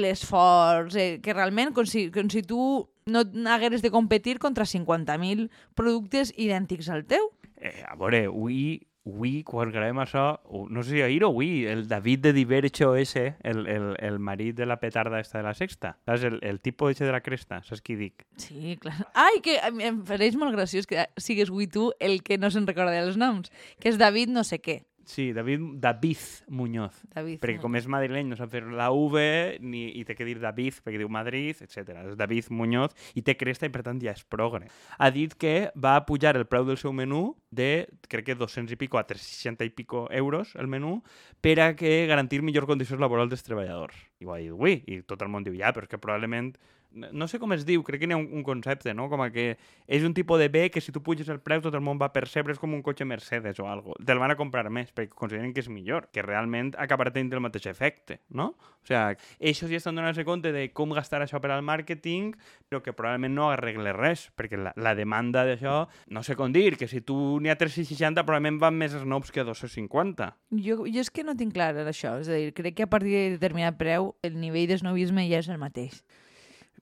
l'esforç, 0.01 0.95
eh, 0.97 1.19
que 1.21 1.33
realment 1.33 1.73
com 1.73 1.85
si, 1.85 2.09
com 2.11 2.29
si 2.29 2.41
tu 2.41 2.89
no 3.05 3.21
hagueres 3.51 3.83
de 3.83 3.91
competir 3.91 4.39
contra 4.39 4.65
50.000 4.65 5.49
productes 5.75 6.33
idèntics 6.37 6.89
al 6.89 7.05
teu. 7.05 7.29
Eh, 7.61 7.83
a 7.85 7.93
veure, 7.95 8.25
avui, 8.25 8.81
avui, 9.05 9.43
quan 9.45 9.69
gravem 9.69 9.99
això, 10.01 10.25
no 10.73 10.83
sé 10.83 10.95
si 10.95 11.03
ahir 11.05 11.23
o 11.23 11.29
avui, 11.29 11.65
el 11.69 11.85
David 11.87 12.23
de 12.25 12.33
Divercho 12.33 12.95
ese, 12.95 13.35
el, 13.43 13.67
el, 13.69 13.91
el 13.99 14.17
marit 14.19 14.57
de 14.57 14.65
la 14.65 14.79
petarda 14.81 15.19
esta 15.19 15.37
de 15.37 15.45
la 15.45 15.53
sexta, 15.53 15.99
saps? 16.05 16.25
El, 16.25 16.39
el 16.41 16.59
tipo 16.59 16.89
ese 16.89 17.05
de 17.05 17.13
la 17.13 17.21
cresta, 17.21 17.61
saps 17.63 17.85
qui 17.85 17.95
dic? 17.99 18.25
Sí, 18.41 18.77
clar. 18.81 18.97
Ai, 19.13 19.39
que 19.45 19.59
em 19.61 20.01
fareix 20.09 20.35
molt 20.35 20.57
graciós 20.57 20.89
que 20.89 21.05
sigues 21.21 21.53
avui 21.53 21.69
tu 21.69 21.91
el 21.99 22.23
que 22.25 22.39
no 22.41 22.49
se'n 22.49 22.65
recorda 22.65 22.97
dels 22.97 23.21
noms, 23.21 23.53
que 23.79 23.93
és 23.93 24.01
David 24.01 24.33
no 24.33 24.43
sé 24.43 24.57
què. 24.57 24.81
Sí, 25.05 25.33
David, 25.33 25.61
David 25.77 26.17
Muñoz. 26.49 26.97
David. 27.13 27.37
Perquè 27.39 27.61
com 27.61 27.77
és 27.77 27.85
madrileny 27.85 28.25
no 28.31 28.37
sap 28.39 28.49
fer 28.49 28.63
la 28.65 28.87
V 28.89 29.21
ni, 29.61 29.85
i 29.99 30.03
té 30.03 30.15
que 30.17 30.25
dir 30.25 30.39
David 30.41 30.81
perquè 30.81 30.97
diu 30.97 31.11
Madrid, 31.13 31.61
etc. 31.61 31.93
És 32.09 32.17
David 32.17 32.49
Muñoz 32.49 32.95
i 33.13 33.21
té 33.21 33.37
cresta 33.37 33.69
i 33.69 33.73
per 33.73 33.83
tant 33.85 34.01
ja 34.01 34.15
és 34.17 34.25
progre. 34.25 34.65
Ha 34.97 35.11
dit 35.13 35.37
que 35.37 35.69
va 35.77 35.99
pujar 36.09 36.33
el 36.39 36.47
preu 36.49 36.65
del 36.65 36.81
seu 36.81 36.91
menú 36.91 37.35
de, 37.53 37.85
crec 38.09 38.31
que 38.31 38.35
200 38.35 38.73
i 38.73 38.79
pico 38.81 38.97
a 38.97 39.05
360 39.05 39.69
i 39.69 39.73
pico 39.77 40.07
euros 40.09 40.55
el 40.57 40.67
menú 40.67 40.97
per 41.39 41.59
a 41.61 41.75
que 41.77 42.07
garantir 42.09 42.41
millor 42.41 42.65
condicions 42.65 42.99
laborals 42.99 43.29
dels 43.29 43.45
treballadors. 43.45 43.95
I 44.19 44.25
ho 44.25 44.33
ha 44.33 44.41
dit, 44.41 44.51
ui, 44.51 44.81
i 44.89 45.03
tot 45.05 45.21
el 45.21 45.29
món 45.29 45.45
diu, 45.45 45.53
ja, 45.53 45.69
però 45.71 45.85
és 45.85 45.93
que 45.93 46.01
probablement 46.01 46.55
no 46.95 47.27
sé 47.27 47.39
com 47.39 47.53
es 47.53 47.65
diu, 47.67 47.83
crec 47.83 48.01
que 48.01 48.07
n'hi 48.07 48.15
ha 48.15 48.19
un, 48.19 48.27
un 48.39 48.43
concepte, 48.45 48.93
no? 48.95 49.09
Com 49.11 49.23
que 49.33 49.57
és 49.85 50.05
un 50.07 50.13
tipus 50.15 50.39
de 50.39 50.47
bé 50.49 50.69
que 50.71 50.81
si 50.81 50.93
tu 50.95 51.01
puges 51.03 51.29
el 51.29 51.41
preu 51.43 51.61
tot 51.63 51.75
el 51.75 51.83
món 51.83 51.99
va 52.01 52.11
percebre, 52.15 52.55
és 52.55 52.61
com 52.61 52.73
un 52.73 52.83
cotxe 52.85 53.05
Mercedes 53.05 53.59
o 53.59 53.67
algo. 53.69 53.97
Te'l 54.05 54.21
van 54.21 54.33
a 54.33 54.39
comprar 54.39 54.69
més 54.73 54.93
perquè 54.95 55.13
consideren 55.13 55.53
que 55.53 55.63
és 55.63 55.69
millor, 55.69 56.09
que 56.15 56.23
realment 56.25 56.73
acabarà 56.79 57.13
tenint 57.13 57.33
el 57.35 57.43
mateix 57.43 57.67
efecte, 57.71 58.21
no? 58.29 58.53
O 58.55 58.87
sigui, 58.87 59.19
això 59.51 59.69
sí 59.69 59.77
estan 59.77 59.97
donant-se 59.97 60.25
compte 60.27 60.51
de 60.55 60.67
com 60.73 60.93
gastar 60.95 61.21
això 61.25 61.41
per 61.41 61.51
al 61.51 61.65
màrqueting, 61.65 62.33
però 62.69 62.81
que 62.85 62.93
probablement 62.95 63.35
no 63.35 63.49
arregle 63.51 63.93
res, 63.95 64.27
perquè 64.37 64.59
la, 64.61 64.73
la 64.77 64.95
demanda 64.95 65.45
d'això, 65.47 65.85
no 66.13 66.23
sé 66.23 66.37
com 66.39 66.53
dir, 66.53 66.77
que 66.79 66.87
si 66.87 67.01
tu 67.01 67.39
n'hi 67.41 67.51
ha 67.51 67.57
360 67.59 68.23
probablement 68.23 68.61
van 68.61 68.77
més 68.77 68.95
snobs 68.95 69.33
que 69.33 69.43
a 69.43 69.47
250. 69.47 70.31
Jo, 70.61 70.83
jo 70.85 71.01
és 71.01 71.11
que 71.11 71.25
no 71.25 71.35
tinc 71.35 71.55
clar 71.55 71.73
això, 71.85 72.15
és 72.21 72.29
a 72.29 72.37
dir, 72.37 72.53
crec 72.55 72.77
que 72.79 72.85
a 72.85 72.91
partir 72.91 73.15
de 73.15 73.25
determinat 73.39 73.79
preu 73.79 74.13
el 74.23 74.37
nivell 74.39 74.69
d'esnovisme 74.69 75.27
ja 75.29 75.41
és 75.41 75.49
el 75.49 75.59
mateix. 75.61 76.03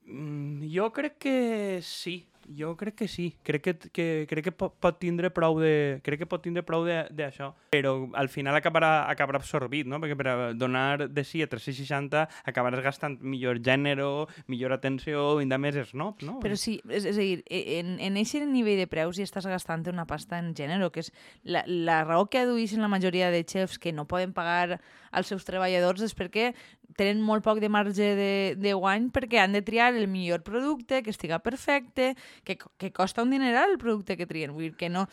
Mm, 0.06 0.64
jo 0.76 0.92
crec 0.92 1.18
que 1.18 1.80
sí. 1.82 2.33
Jo 2.58 2.76
crec 2.78 2.96
que 2.96 3.08
sí. 3.08 3.36
Crec 3.44 3.64
que, 3.64 3.74
que, 3.96 4.06
crec 4.30 4.50
que 4.50 4.54
pot, 4.54 4.98
tindre 5.00 5.32
prou 5.34 5.60
de... 5.62 6.00
Crec 6.04 6.24
que 6.24 6.30
pot 6.30 6.44
tindre 6.44 6.64
prou 6.68 6.86
d'això. 6.86 7.52
Però 7.74 7.94
al 8.20 8.30
final 8.30 8.58
acabarà, 8.60 9.10
acabarà 9.12 9.40
absorbit, 9.42 9.88
no? 9.90 10.00
Perquè 10.04 10.18
per 10.20 10.36
donar 10.60 11.08
de 11.10 11.24
sí 11.28 11.42
a 11.44 11.50
360 11.50 12.26
acabaràs 12.50 12.84
gastant 12.86 13.18
millor 13.22 13.62
gènere, 13.64 14.08
millor 14.52 14.76
atenció, 14.76 15.38
vindrà 15.40 15.60
més 15.62 15.78
snob, 15.90 16.22
no? 16.26 16.38
Però 16.44 16.58
sí, 16.60 16.80
és, 16.90 17.08
és 17.08 17.18
a 17.18 17.22
dir, 17.22 17.44
e- 17.48 17.80
en, 17.80 17.96
en 18.04 18.20
aquest 18.20 18.46
nivell 18.50 18.82
de 18.82 18.90
preus 18.92 19.18
ja 19.20 19.28
estàs 19.28 19.48
gastant 19.50 19.88
una 19.92 20.08
pasta 20.10 20.40
en 20.40 20.54
gènere, 20.58 20.90
que 20.94 21.04
és 21.04 21.12
la, 21.44 21.64
la 21.68 22.04
raó 22.04 22.28
que 22.30 22.44
aduïssin 22.44 22.84
la 22.84 22.92
majoria 22.92 23.32
de 23.34 23.44
xefs 23.48 23.80
que 23.80 23.94
no 23.96 24.08
poden 24.10 24.34
pagar 24.34 24.80
als 25.14 25.30
seus 25.30 25.46
treballadors 25.46 26.02
és 26.02 26.16
perquè 26.18 26.52
tenen 26.98 27.22
molt 27.26 27.44
poc 27.46 27.60
de 27.62 27.70
marge 27.74 28.14
de, 28.18 28.34
de 28.60 28.74
guany 28.78 29.08
perquè 29.14 29.40
han 29.42 29.56
de 29.56 29.64
triar 29.66 29.94
el 29.96 30.08
millor 30.08 30.44
producte, 30.46 31.02
que 31.02 31.14
estiga 31.14 31.40
perfecte, 31.46 32.14
que, 32.44 32.58
que 32.78 32.92
costa 32.92 33.24
un 33.24 33.32
dineral 33.32 33.72
el 33.72 33.78
producte 33.78 34.18
que 34.18 34.26
trien. 34.26 34.76
Que 34.76 34.90
no... 34.90 35.08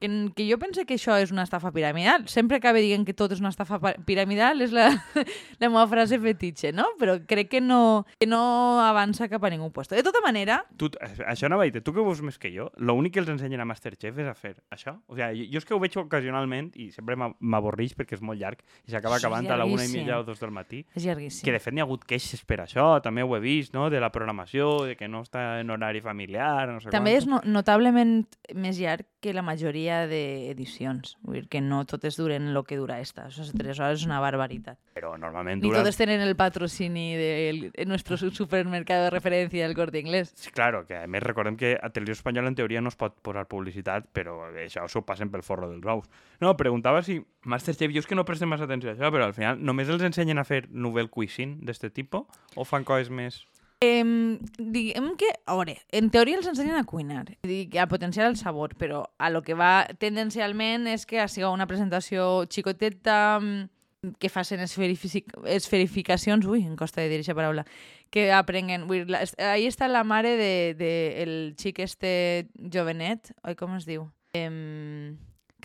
Que, 0.00 0.08
que 0.36 0.44
jo 0.50 0.58
pense 0.58 0.84
que 0.84 0.94
això 0.98 1.14
és 1.22 1.30
una 1.32 1.42
estafa 1.46 1.70
piramidal. 1.72 2.26
Sempre 2.28 2.58
acabe 2.58 2.82
dient 2.84 3.06
que 3.06 3.14
tot 3.16 3.32
és 3.32 3.40
una 3.40 3.48
estafa 3.48 3.78
piramidal, 4.04 4.60
és 4.60 4.72
la, 4.72 4.90
la 5.60 5.68
meva 5.70 5.86
frase 5.88 6.18
fetitxe, 6.20 6.72
no? 6.76 6.84
Però 7.00 7.16
crec 7.26 7.48
que 7.54 7.60
no, 7.60 8.04
que 8.20 8.26
no 8.28 8.80
avança 8.84 9.28
cap 9.32 9.44
a 9.44 9.50
ningú 9.50 9.70
puesto. 9.72 9.94
De 9.96 10.02
tota 10.04 10.20
manera, 10.24 10.62
Tu, 10.76 10.90
això 11.26 11.48
no 11.48 11.56
va 11.58 11.64
dir, 11.68 11.80
tu 11.82 11.92
que 11.94 12.00
ho 12.00 12.04
veus 12.04 12.20
més 12.22 12.36
que 12.38 12.50
jo, 12.52 12.68
l'únic 12.76 13.14
que 13.16 13.20
els 13.24 13.30
ensenyen 13.32 13.60
a 13.62 13.68
Masterchef 13.68 14.18
és 14.20 14.28
a 14.28 14.34
fer 14.36 14.54
això. 14.74 14.96
O 15.08 15.16
sigui, 15.16 15.46
jo, 15.46 15.50
jo 15.54 15.62
és 15.62 15.68
que 15.68 15.74
ho 15.74 15.80
veig 15.80 15.96
ocasionalment 16.00 16.72
i 16.76 16.90
sempre 16.92 17.16
m'a- 17.16 17.32
m'avorreix 17.40 17.94
perquè 17.96 18.18
és 18.18 18.22
molt 18.24 18.40
llarg 18.40 18.60
i 18.86 18.92
s'acaba 18.92 19.16
És 19.16 19.24
acabant 19.24 19.48
a 19.50 19.56
la 19.56 19.64
una 19.64 19.84
i 19.84 19.88
mitja 19.92 20.18
o 20.20 20.24
dos 20.24 20.40
del 20.40 20.50
matí. 20.52 20.84
és 20.94 21.04
llarguíssim. 21.06 21.44
Que 21.46 21.52
de 21.56 21.60
fet 21.62 21.72
n'hi 21.74 21.80
ha 21.80 21.86
hagut 21.88 22.04
queixes 22.04 22.44
per 22.44 22.60
això, 22.64 23.00
també 23.02 23.22
ho 23.24 23.36
he 23.36 23.40
vist, 23.40 23.72
no? 23.74 23.88
De 23.90 24.00
la 24.00 24.10
programació, 24.12 24.84
de 24.84 24.96
que 24.96 25.08
no 25.08 25.22
està 25.24 25.60
en 25.60 25.70
horari 25.70 26.00
familiar, 26.04 26.68
no 26.68 26.80
sé 26.80 26.90
També 26.92 27.16
és 27.16 27.24
quant. 27.24 27.40
no, 27.46 27.52
notablement 27.60 28.26
més 28.54 28.78
llarg 28.78 29.06
que 29.20 29.32
la 29.32 29.42
majoria 29.42 29.85
d'edicions. 30.10 31.16
Vull 31.22 31.40
dir 31.40 31.48
que 31.52 31.60
no 31.62 31.84
totes 31.88 32.16
duren 32.18 32.48
el 32.50 32.58
que 32.66 32.76
dura 32.78 32.98
esta. 33.00 33.26
Això 33.28 33.44
tres 33.56 33.78
hores 33.80 34.00
és 34.00 34.06
una 34.08 34.18
barbaritat. 34.20 34.78
Però 34.96 35.14
normalment 35.20 35.60
Ni 35.62 35.68
dura... 35.68 35.80
totes 35.82 35.96
tenen 36.00 36.20
el 36.24 36.34
patrocini 36.36 37.14
de 37.16 37.84
nuestro 37.86 38.16
su- 38.16 38.30
supermercado 38.34 39.04
de 39.04 39.10
referència 39.14 39.66
del 39.66 39.76
Corte 39.76 39.98
Inglés. 40.00 40.32
Sí, 40.34 40.50
claro, 40.50 40.84
que 40.86 40.96
a 40.96 41.06
més 41.06 41.22
recordem 41.22 41.56
que 41.56 41.74
a 41.80 41.90
Televisió 41.90 42.18
Espanyola 42.18 42.48
en 42.52 42.58
teoria 42.58 42.80
no 42.82 42.88
es 42.92 42.96
pot 42.98 43.16
posar 43.22 43.46
publicitat, 43.48 44.08
però 44.12 44.38
això 44.52 44.86
s'ho 44.88 45.04
passen 45.06 45.30
pel 45.30 45.44
forro 45.46 45.70
dels 45.70 45.86
ous. 45.86 46.08
No, 46.40 46.56
preguntava 46.56 47.02
si 47.06 47.20
Masterchef, 47.46 47.92
jo 47.94 48.00
és 48.02 48.06
que 48.10 48.16
no 48.18 48.24
prestem 48.28 48.48
massa 48.50 48.64
atenció 48.66 48.90
a 48.90 48.94
això, 48.96 49.12
però 49.14 49.28
al 49.30 49.34
final 49.36 49.60
només 49.62 49.88
els 49.92 50.02
ensenyen 50.02 50.38
a 50.42 50.44
fer 50.48 50.64
novel 50.70 51.08
cuisine 51.10 51.58
d'este 51.62 51.90
tipus 51.90 52.26
o 52.56 52.64
fan 52.64 52.84
coses 52.84 53.10
més... 53.10 53.44
Eh, 53.80 54.38
diguem 54.56 55.10
que, 55.20 55.28
a 55.44 55.54
veure, 55.58 55.76
en 55.92 56.08
teoria 56.08 56.38
els 56.38 56.48
ensenyen 56.48 56.78
a 56.78 56.86
cuinar, 56.88 57.26
a 57.36 57.86
potenciar 57.90 58.30
el 58.30 58.38
sabor, 58.40 58.74
però 58.80 59.02
a 59.18 59.28
lo 59.28 59.42
que 59.44 59.52
va 59.52 59.86
tendencialment 60.00 60.88
és 60.88 61.04
que 61.04 61.20
sigui 61.28 61.44
una 61.50 61.68
presentació 61.68 62.46
xicoteta, 62.48 63.38
mm, 63.38 64.16
que 64.18 64.30
facin 64.32 64.62
esferific 64.64 65.34
esferificacions, 65.44 66.46
ui, 66.46 66.64
em 66.64 66.76
costa 66.76 67.02
de 67.02 67.10
dir 67.10 67.20
aquesta 67.20 67.36
paraula, 67.36 67.66
que 68.10 68.30
aprenguen, 68.32 68.88
dir, 68.88 69.04
la, 69.10 69.24
ahí 69.52 69.66
està 69.68 69.88
la 69.92 70.04
mare 70.04 70.36
de, 70.40 70.74
de 70.78 70.92
el 71.22 71.34
xic 71.60 71.80
este 71.84 72.48
jovenet, 72.56 73.34
oi, 73.44 73.56
com 73.56 73.76
es 73.76 73.84
diu? 73.84 74.08
Eh, 74.32 75.12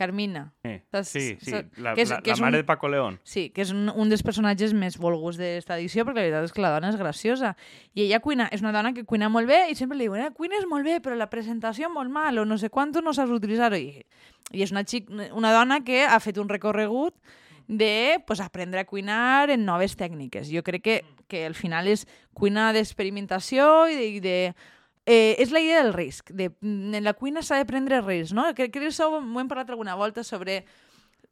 Carmina. 0.02 0.48
Eh, 0.66 0.80
Saps? 0.92 1.12
sí, 1.14 1.24
sí, 1.40 1.52
Saps? 1.54 1.78
la, 1.78 1.94
Que 1.94 2.02
és- 2.04 2.10
la, 2.10 2.20
que 2.26 2.32
la 2.32 2.34
és 2.34 2.42
mare 2.42 2.58
un- 2.58 2.62
de 2.64 2.68
Paco 2.68 2.90
León. 2.90 3.20
Sí, 3.24 3.50
que 3.54 3.62
és 3.62 3.70
un, 3.72 3.88
un 3.94 4.10
dels 4.10 4.24
personatges 4.26 4.74
més 4.74 4.98
volguts 4.98 5.38
d'esta 5.38 5.78
edició, 5.78 6.04
perquè 6.08 6.18
la 6.20 6.28
veritat 6.28 6.48
és 6.50 6.54
que 6.58 6.62
la 6.66 6.72
dona 6.74 6.90
és 6.90 6.98
graciosa. 6.98 7.54
I 7.94 8.08
ella 8.08 8.20
cuina, 8.20 8.50
és 8.52 8.62
una 8.66 8.74
dona 8.74 8.94
que 8.98 9.06
cuina 9.06 9.30
molt 9.30 9.48
bé 9.48 9.68
i 9.70 9.76
sempre 9.78 9.98
li 10.00 10.08
diuen, 10.10 10.26
eh, 10.26 10.32
cuines 10.34 10.66
molt 10.68 10.84
bé, 10.90 10.98
però 11.02 11.16
la 11.16 11.30
presentació 11.30 11.90
molt 11.94 12.10
mal, 12.10 12.38
o 12.42 12.46
no 12.46 12.58
sé 12.58 12.70
quantos 12.74 13.04
no 13.06 13.14
saps 13.14 13.32
utilitzar-ho. 13.32 13.78
I, 13.78 14.02
I 14.52 14.64
és 14.66 14.72
una, 14.74 14.82
xic, 14.84 15.08
una 15.32 15.54
dona 15.54 15.84
que 15.86 16.04
ha 16.04 16.20
fet 16.20 16.38
un 16.42 16.50
recorregut 16.50 17.14
de 17.72 18.18
pues, 18.28 18.42
aprendre 18.42 18.82
a 18.82 18.86
cuinar 18.86 19.50
en 19.54 19.64
noves 19.64 19.94
tècniques. 19.96 20.50
Jo 20.52 20.64
crec 20.64 20.82
que, 20.84 20.96
que 21.30 21.46
al 21.46 21.54
final 21.56 21.88
és 21.88 22.08
cuina 22.34 22.74
d'experimentació 22.74 23.88
i 23.88 23.96
de, 23.96 24.08
i 24.18 24.20
de 24.20 24.36
Eh, 25.06 25.36
és 25.42 25.50
la 25.52 25.60
idea 25.60 25.82
del 25.84 25.94
risc. 25.94 26.30
De, 26.32 26.50
mm, 26.62 26.94
en 26.96 27.04
la 27.04 27.14
cuina 27.14 27.42
s'ha 27.42 27.58
de 27.58 27.66
prendre 27.66 28.02
risc, 28.02 28.34
no? 28.38 28.46
Crec 28.54 28.72
que 28.72 28.80
això 28.88 29.10
ho 29.10 29.20
hem 29.40 29.48
parlat 29.50 29.70
alguna 29.70 29.96
volta 29.96 30.24
sobre 30.24 30.66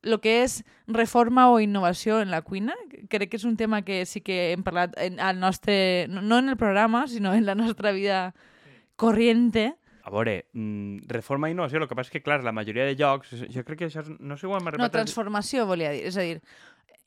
el 0.01 0.19
que 0.23 0.43
és 0.43 0.63
reforma 0.87 1.49
o 1.51 1.59
innovació 1.59 2.21
en 2.21 2.31
la 2.31 2.41
cuina. 2.41 2.73
Crec 3.09 3.29
que 3.29 3.37
és 3.37 3.43
un 3.45 3.57
tema 3.57 3.81
que 3.83 4.05
sí 4.05 4.21
que 4.21 4.53
hem 4.53 4.63
parlat 4.63 4.95
en, 4.97 5.19
al 5.19 5.39
nostre, 5.39 6.07
no- 6.09 6.37
en 6.39 6.49
el 6.49 6.57
programa, 6.57 7.05
sinó 7.07 7.33
en 7.33 7.45
la 7.45 7.53
nostra 7.55 7.91
vida 7.91 8.33
corriente. 8.95 9.75
A 10.03 10.09
veure, 10.09 10.47
mm, 10.53 11.05
reforma 11.07 11.49
i 11.49 11.51
innovació, 11.53 11.77
el 11.83 11.87
que 11.87 11.95
passa 11.95 12.07
és 12.09 12.13
que, 12.15 12.23
clar, 12.23 12.41
la 12.43 12.51
majoria 12.55 12.85
de 12.87 12.95
llocs, 12.95 13.29
jo 13.53 13.63
crec 13.67 13.77
que 13.83 13.89
això, 13.89 14.01
no 14.19 14.37
sé 14.37 14.47
ho 14.47 14.55
hem 14.57 14.65
No, 14.79 14.89
transformació, 14.89 15.65
volia 15.67 15.91
dir. 15.91 16.05
És 16.07 16.17
a 16.17 16.21
dir, 16.25 16.41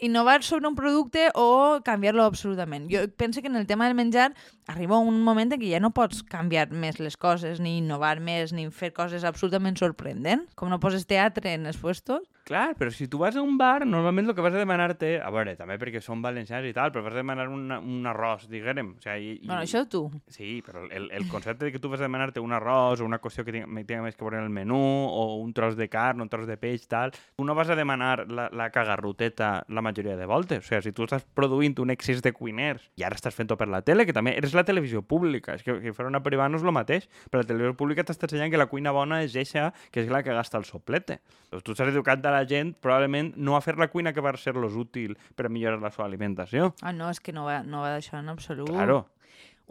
innovar 0.02 0.42
sobre 0.42 0.66
un 0.66 0.74
producte 0.74 1.30
o 1.34 1.80
canviar-lo 1.84 2.24
absolutament. 2.24 2.88
Jo 2.90 3.06
penso 3.16 3.40
que 3.40 3.46
en 3.46 3.56
el 3.56 3.68
tema 3.68 3.86
del 3.86 3.94
menjar 3.94 4.34
arriba 4.66 4.98
un 4.98 5.22
moment 5.22 5.52
en 5.54 5.60
què 5.60 5.70
ja 5.70 5.80
no 5.82 5.92
pots 5.94 6.22
canviar 6.26 6.68
més 6.70 6.98
les 6.98 7.16
coses, 7.16 7.60
ni 7.62 7.76
innovar 7.78 8.18
més, 8.20 8.52
ni 8.52 8.68
fer 8.74 8.92
coses 8.94 9.24
absolutament 9.24 9.78
sorprendents. 9.78 10.50
Com 10.58 10.70
no 10.70 10.80
poses 10.82 11.06
teatre 11.06 11.54
en 11.54 11.66
els 11.70 11.78
puestos. 11.78 12.26
Clar, 12.42 12.72
però 12.74 12.90
si 12.90 13.06
tu 13.06 13.20
vas 13.22 13.36
a 13.38 13.42
un 13.42 13.54
bar, 13.54 13.86
normalment 13.86 14.26
el 14.26 14.34
que 14.34 14.42
vas 14.42 14.54
a 14.54 14.58
demanar-te... 14.58 15.12
A 15.22 15.30
veure, 15.30 15.54
també 15.54 15.76
perquè 15.78 16.00
són 16.02 16.24
valencians 16.24 16.66
i 16.66 16.72
tal, 16.74 16.90
però 16.90 17.04
vas 17.06 17.14
a 17.14 17.20
demanar 17.20 17.46
una, 17.46 17.78
un 17.78 18.02
arròs, 18.10 18.48
diguem. 18.50 18.96
O 18.98 19.02
sigui, 19.04 19.36
i, 19.36 19.46
Bueno, 19.46 19.62
això 19.62 19.84
tu. 19.86 20.08
Sí, 20.26 20.56
però 20.66 20.82
el, 20.90 21.06
el 21.14 21.28
concepte 21.30 21.68
de 21.68 21.70
que 21.74 21.78
tu 21.78 21.90
vas 21.92 22.02
a 22.02 22.08
demanar-te 22.08 22.42
un 22.42 22.54
arròs 22.56 23.00
o 23.00 23.06
una 23.06 23.20
qüestió 23.22 23.46
que 23.46 23.54
tinga, 23.54 23.84
tinga 23.86 24.02
més 24.02 24.18
que 24.18 24.26
veure 24.26 24.40
en 24.42 24.48
el 24.48 24.54
menú 24.54 24.80
o 24.82 25.36
un 25.38 25.54
tros 25.54 25.78
de 25.78 25.86
carn, 25.92 26.24
un 26.24 26.32
tros 26.32 26.50
de 26.50 26.58
peix, 26.58 26.88
tal, 26.90 27.14
tu 27.14 27.46
no 27.46 27.54
vas 27.54 27.70
a 27.70 27.78
demanar 27.78 28.26
la, 28.26 28.48
la 28.50 28.70
cagarroteta 28.74 29.52
la 29.74 29.82
majoria 29.84 30.16
de 30.16 30.26
voltes. 30.26 30.64
O 30.64 30.68
sigui, 30.68 30.82
si 30.84 30.92
tu 30.96 31.06
estàs 31.06 31.24
produint 31.36 31.74
un 31.82 31.92
excés 31.94 32.22
de 32.24 32.32
cuiners 32.36 32.84
i 33.00 33.06
ara 33.06 33.18
estàs 33.18 33.36
fent-ho 33.36 33.56
per 33.58 33.68
la 33.72 33.82
tele, 33.86 34.06
que 34.08 34.14
també 34.16 34.34
eres 34.38 34.54
la 34.56 34.64
televisió 34.68 35.02
pública, 35.02 35.56
és 35.58 35.64
que, 35.66 35.78
que 35.82 35.94
fer 35.96 36.06
una 36.08 36.22
privada 36.24 36.52
no 36.52 36.60
és 36.60 36.66
el 36.66 36.74
mateix, 36.74 37.08
però 37.30 37.42
la 37.42 37.48
televisió 37.48 37.76
pública 37.78 38.04
t'està 38.06 38.28
ensenyant 38.28 38.52
que 38.52 38.60
la 38.60 38.68
cuina 38.70 38.94
bona 38.94 39.22
és 39.26 39.36
eixa, 39.38 39.70
que 39.90 40.04
és 40.04 40.12
la 40.12 40.22
que 40.22 40.36
gasta 40.36 40.60
el 40.60 40.68
soplete. 40.68 41.20
Doncs 41.52 41.66
tu 41.66 41.76
estàs 41.76 41.92
educant 41.92 42.24
a 42.26 42.34
la 42.34 42.44
gent 42.48 42.74
probablement 42.82 43.32
no 43.36 43.56
a 43.56 43.62
fer 43.64 43.76
la 43.80 43.88
cuina 43.92 44.12
que 44.12 44.24
va 44.24 44.34
ser-los 44.36 44.76
útil 44.78 45.16
per 45.36 45.48
millorar 45.48 45.80
la 45.82 45.90
seva 45.94 46.06
alimentació. 46.06 46.72
Ah, 46.82 46.92
no, 46.92 47.10
és 47.10 47.20
que 47.20 47.34
no 47.34 47.46
va, 47.48 47.62
no 47.62 47.82
va 47.84 47.94
d'això 47.96 48.20
en 48.20 48.30
absolut. 48.32 48.70
Claro. 48.70 49.06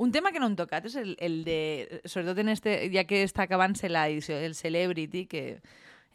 Un 0.01 0.11
tema 0.11 0.31
que 0.31 0.39
no 0.39 0.47
hem 0.49 0.55
tocat 0.57 0.87
és 0.87 0.95
el, 0.97 1.15
el 1.21 1.43
de, 1.45 2.01
sobretot 2.05 2.39
en 2.41 2.49
este, 2.49 2.77
ja 2.93 3.03
que 3.05 3.21
està 3.25 3.45
acabant-se 3.45 3.89
l'edició 3.91 4.39
del 4.41 4.55
Celebrity, 4.57 5.27
que 5.29 5.43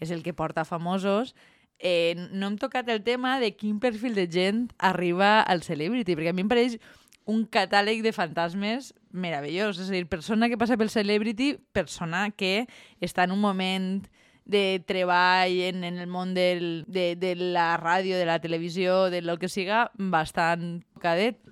és 0.03 0.11
el 0.11 0.25
que 0.25 0.35
porta 0.37 0.65
famosos, 0.67 1.35
eh, 1.79 2.15
no 2.33 2.49
hem 2.49 2.59
tocat 2.59 2.89
el 2.89 3.03
tema 3.05 3.39
de 3.41 3.53
quin 3.57 3.81
perfil 3.81 4.15
de 4.15 4.27
gent 4.31 4.67
arriba 4.79 5.41
al 5.41 5.63
Celebrity, 5.63 6.17
perquè 6.17 6.33
a 6.33 6.37
mi 6.37 6.45
em 6.47 6.53
pareix 6.53 6.79
un 7.27 7.43
catàleg 7.51 8.03
de 8.07 8.15
fantasmes 8.15 8.93
meravellós. 9.11 9.81
És 9.83 9.91
a 9.91 9.97
dir, 9.97 10.07
persona 10.09 10.49
que 10.49 10.59
passa 10.59 10.79
pel 10.79 10.93
Celebrity, 10.93 11.57
persona 11.75 12.31
que 12.31 12.67
està 13.03 13.27
en 13.27 13.35
un 13.35 13.43
moment 13.43 14.07
de 14.47 14.79
treball 14.87 15.59
en, 15.67 15.83
en 15.85 15.99
el 15.99 16.07
món 16.07 16.33
del, 16.35 16.85
de, 16.87 17.17
de 17.19 17.35
la 17.35 17.75
ràdio, 17.81 18.17
de 18.17 18.29
la 18.29 18.39
televisió, 18.39 19.11
de 19.11 19.21
lo 19.23 19.41
que 19.43 19.51
siga, 19.51 19.91
bastant 19.99 20.85
cadet. 21.03 21.43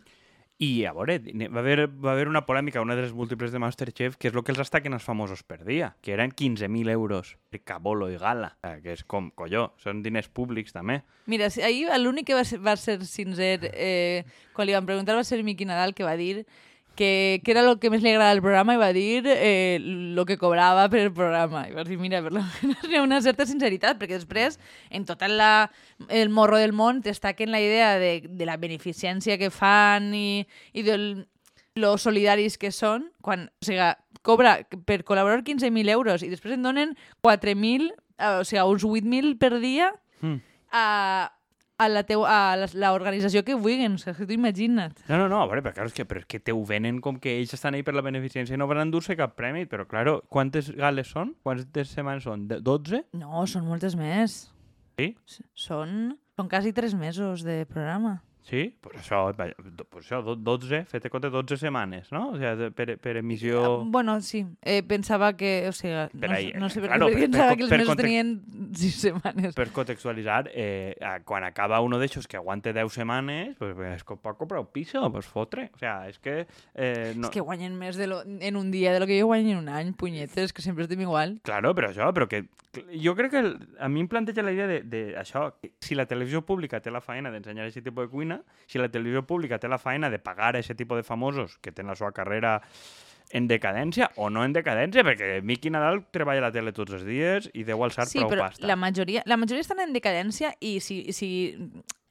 I 0.65 0.85
a 0.89 0.93
veure, 0.97 1.19
va 1.53 1.61
haver, 1.63 1.87
va 1.89 2.13
haver 2.13 2.29
una 2.31 2.45
polèmica, 2.47 2.83
una 2.85 2.97
de 2.97 3.05
les 3.07 3.15
múltiples 3.17 3.53
de 3.53 3.61
Masterchef, 3.63 4.17
que 4.17 4.31
és 4.31 4.37
el 4.37 4.45
que 4.45 4.55
els 4.55 4.63
estaquen 4.65 4.97
els 4.97 5.05
famosos 5.05 5.45
per 5.45 5.61
dia, 5.65 5.93
que 6.01 6.15
eren 6.17 6.33
15.000 6.33 6.93
euros 6.95 7.35
per 7.53 7.63
cabolo 7.67 8.11
i 8.13 8.19
gala, 8.21 8.55
que 8.83 8.95
és 8.97 9.05
com, 9.05 9.31
colló, 9.37 9.69
són 9.83 10.03
diners 10.05 10.31
públics 10.33 10.77
també. 10.77 11.03
Mira, 11.31 11.51
ahir 11.65 11.89
l'únic 12.01 12.31
que 12.31 12.39
va 12.39 12.45
ser, 12.49 12.61
va 12.65 12.77
ser 12.81 13.01
sincer 13.09 13.59
eh, 13.73 14.25
quan 14.55 14.69
li 14.69 14.77
van 14.77 14.89
preguntar 14.89 15.19
va 15.19 15.27
ser 15.27 15.43
Miqui 15.45 15.69
Nadal, 15.69 15.95
que 15.95 16.07
va 16.07 16.17
dir 16.21 16.47
que, 16.95 17.41
que 17.45 17.51
era 17.53 17.63
el 17.65 17.79
que 17.83 17.91
més 17.93 18.03
li 18.03 18.13
agrada 18.13 18.33
del 18.33 18.43
programa 18.43 18.75
i 18.77 18.81
va 18.81 18.93
dir 18.95 19.25
eh, 19.27 19.79
lo 19.83 20.25
que 20.27 20.39
cobrava 20.39 20.87
per 20.93 21.01
el 21.05 21.13
programa. 21.13 21.67
I 21.69 21.75
va 21.75 21.85
dir, 21.85 21.99
mira, 21.99 22.23
per 22.23 22.33
lo 22.33 22.43
menos 22.43 22.89
hi 22.89 22.97
ha 22.99 23.03
una 23.03 23.21
certa 23.23 23.47
sinceritat, 23.47 23.99
perquè 24.01 24.19
després, 24.19 24.59
en 24.91 25.05
tot 25.09 25.23
la, 25.29 25.71
el 26.09 26.31
morro 26.31 26.59
del 26.59 26.73
món, 26.73 27.03
destaquen 27.05 27.53
la 27.53 27.61
idea 27.61 27.99
de, 27.99 28.23
de 28.29 28.47
la 28.47 28.57
beneficència 28.57 29.39
que 29.39 29.51
fan 29.51 30.13
i, 30.15 30.47
i 30.73 30.87
del 30.87 31.27
lo 31.75 31.97
solidaris 31.99 32.55
que 32.59 32.71
són, 32.71 33.09
quan, 33.21 33.49
o 33.61 33.67
sigui, 33.67 33.91
cobra 34.25 34.61
per 34.87 35.03
col·laborar 35.05 35.43
15.000 35.43 35.91
euros 35.91 36.23
i 36.23 36.31
després 36.31 36.55
en 36.55 36.63
donen 36.63 36.95
4.000, 37.27 37.91
eh, 37.91 38.29
o 38.39 38.45
sigui, 38.47 38.63
uns 38.63 38.87
8.000 38.87 39.39
per 39.43 39.59
dia 39.61 39.93
Mm. 40.25 40.39
a, 40.73 41.33
a 41.79 41.89
la 41.89 42.03
teu, 42.07 42.23
a 42.25 42.55
la- 42.57 42.69
l'organització 42.93 43.43
que 43.45 43.55
vulguin, 43.55 43.95
o 43.95 43.99
sigui, 43.99 44.27
tu 44.27 44.33
imagina't. 44.33 45.01
No, 45.09 45.19
no, 45.19 45.29
no, 45.29 45.41
a 45.43 45.47
veure, 45.51 45.63
però, 45.63 45.75
clar, 45.75 45.87
és 45.87 45.93
que, 45.97 46.05
però 46.07 46.21
és 46.23 46.27
que 46.27 46.39
te 46.41 46.53
ho 46.55 46.65
venen 46.65 47.01
com 47.03 47.17
que 47.19 47.33
ells 47.41 47.55
estan 47.55 47.75
ahí 47.75 47.83
per 47.83 47.95
la 47.95 48.03
beneficència 48.07 48.55
i 48.55 48.59
no 48.61 48.69
van 48.71 48.79
endur-se 48.85 49.17
cap 49.19 49.35
premi, 49.35 49.65
però, 49.67 49.87
claro, 49.91 50.21
quantes 50.29 50.71
gales 50.71 51.09
són? 51.11 51.35
Quantes 51.43 51.89
setmanes 51.89 52.23
són? 52.25 52.47
De- 52.49 52.61
12? 52.61 53.05
No, 53.13 53.47
són 53.47 53.67
moltes 53.67 53.97
més. 53.97 54.53
Sí? 54.97 55.17
S- 55.27 55.43
Són, 55.55 56.17
són 56.37 56.49
quasi 56.49 56.73
tres 56.73 56.95
mesos 56.95 57.43
de 57.43 57.65
programa. 57.67 58.23
Sí? 58.45 58.75
Pues 58.83 58.99
això, 59.01 59.33
pues 59.89 60.05
això, 60.05 60.19
do- 60.23 60.37
12, 60.37 60.83
fete 60.85 61.09
compte 61.09 61.31
12 61.33 61.57
setmanes, 61.57 62.11
no? 62.13 62.27
O 62.33 62.37
sigui, 62.37 62.69
per, 62.77 62.99
per 63.01 63.17
emissió... 63.17 63.63
Ah, 63.65 63.85
Bueno, 63.87 64.21
sí, 64.21 64.45
eh, 64.61 64.83
pensava 64.83 65.31
que, 65.35 65.65
o 65.69 65.73
sigui, 65.73 65.95
Per 66.21 66.29
no, 66.29 66.37
ahí, 66.37 66.53
no 66.53 66.69
sé 66.69 66.83
per 66.83 66.91
claro, 66.91 67.09
què 67.09 67.15
per- 67.15 67.21
per 67.23 67.31
pensava 67.31 67.49
co- 67.49 67.57
que 67.57 67.63
els 67.65 67.71
per 67.73 67.79
mesos 67.79 67.95
context- 67.95 68.05
tenien 68.05 68.75
sis 68.77 68.99
setmanes. 69.01 69.55
Per 69.57 69.69
contextualitzar, 69.73 70.51
eh, 70.53 70.95
quan 71.25 71.45
acaba 71.49 71.81
uno 71.81 71.99
d'eixos 71.99 72.29
que 72.29 72.37
aguante 72.37 72.75
10 72.77 72.93
setmanes, 72.93 73.57
pues, 73.57 73.75
es 73.97 74.05
pot 74.05 74.37
comprar 74.37 74.61
un 74.61 74.67
piso, 74.67 75.11
pues 75.11 75.25
fotre. 75.25 75.71
O 75.73 75.79
sea, 75.79 76.07
és 76.09 76.19
que... 76.19 76.47
Eh, 76.75 77.15
no... 77.17 77.29
És 77.29 77.33
que 77.33 77.41
guanyen 77.41 77.75
més 77.81 77.97
de 77.97 78.07
lo, 78.13 78.21
en 78.27 78.57
un 78.61 78.71
dia 78.71 78.93
de 78.93 79.01
lo 79.01 79.07
que 79.07 79.19
jo 79.21 79.27
guanyo 79.33 79.53
en 79.57 79.59
un 79.65 79.69
any, 79.71 79.95
punyetes, 79.95 80.53
que 80.53 80.61
sempre 80.61 80.85
estem 80.85 81.01
igual. 81.01 81.41
Claro, 81.45 81.73
però 81.75 81.89
això, 81.95 82.13
però 82.13 82.29
que 82.29 82.45
jo 83.01 83.15
crec 83.17 83.31
que 83.31 83.39
el, 83.39 83.53
a 83.81 83.89
mi 83.89 84.01
em 84.05 84.09
planteja 84.09 84.43
la 84.43 84.53
idea 84.53 84.67
de, 84.67 84.83
de 84.83 85.03
això, 85.17 85.55
que 85.63 85.73
si 85.81 85.95
la 85.95 86.05
televisió 86.07 86.43
pública 86.45 86.81
té 86.83 86.91
la 86.91 87.01
feina 87.01 87.31
d'ensenyar 87.31 87.69
aquest 87.71 87.85
tipus 87.87 88.05
de 88.09 88.11
cuina, 88.11 88.34
si 88.67 88.79
la 88.81 88.89
televisió 88.89 89.25
pública 89.29 89.59
té 89.61 89.69
la 89.69 89.79
feina 89.79 90.11
de 90.11 90.19
pagar 90.19 90.55
a 90.55 90.61
aquest 90.63 90.79
tipus 90.79 91.03
de 91.03 91.07
famosos 91.07 91.59
que 91.61 91.73
tenen 91.73 91.93
la 91.93 91.99
seva 92.01 92.13
carrera 92.17 92.61
en 93.35 93.49
decadència 93.49 94.11
o 94.21 94.29
no 94.31 94.45
en 94.45 94.53
decadència, 94.55 95.03
perquè 95.03 95.41
Miqui 95.43 95.71
Nadal 95.73 96.03
treballa 96.15 96.43
a 96.45 96.47
la 96.49 96.53
tele 96.55 96.75
tots 96.77 96.93
els 96.95 97.05
dies 97.09 97.49
i 97.57 97.65
deu 97.67 97.83
alçar 97.83 98.07
Sí, 98.07 98.21
prou 98.21 98.31
però 98.31 98.47
pasta. 98.49 98.67
la 98.69 98.77
majoria, 98.77 99.25
la 99.27 99.39
majoria 99.41 99.65
estan 99.65 99.81
en 99.81 99.95
decadència 99.97 100.53
i 100.61 100.77
si, 100.85 101.01
si 101.17 101.31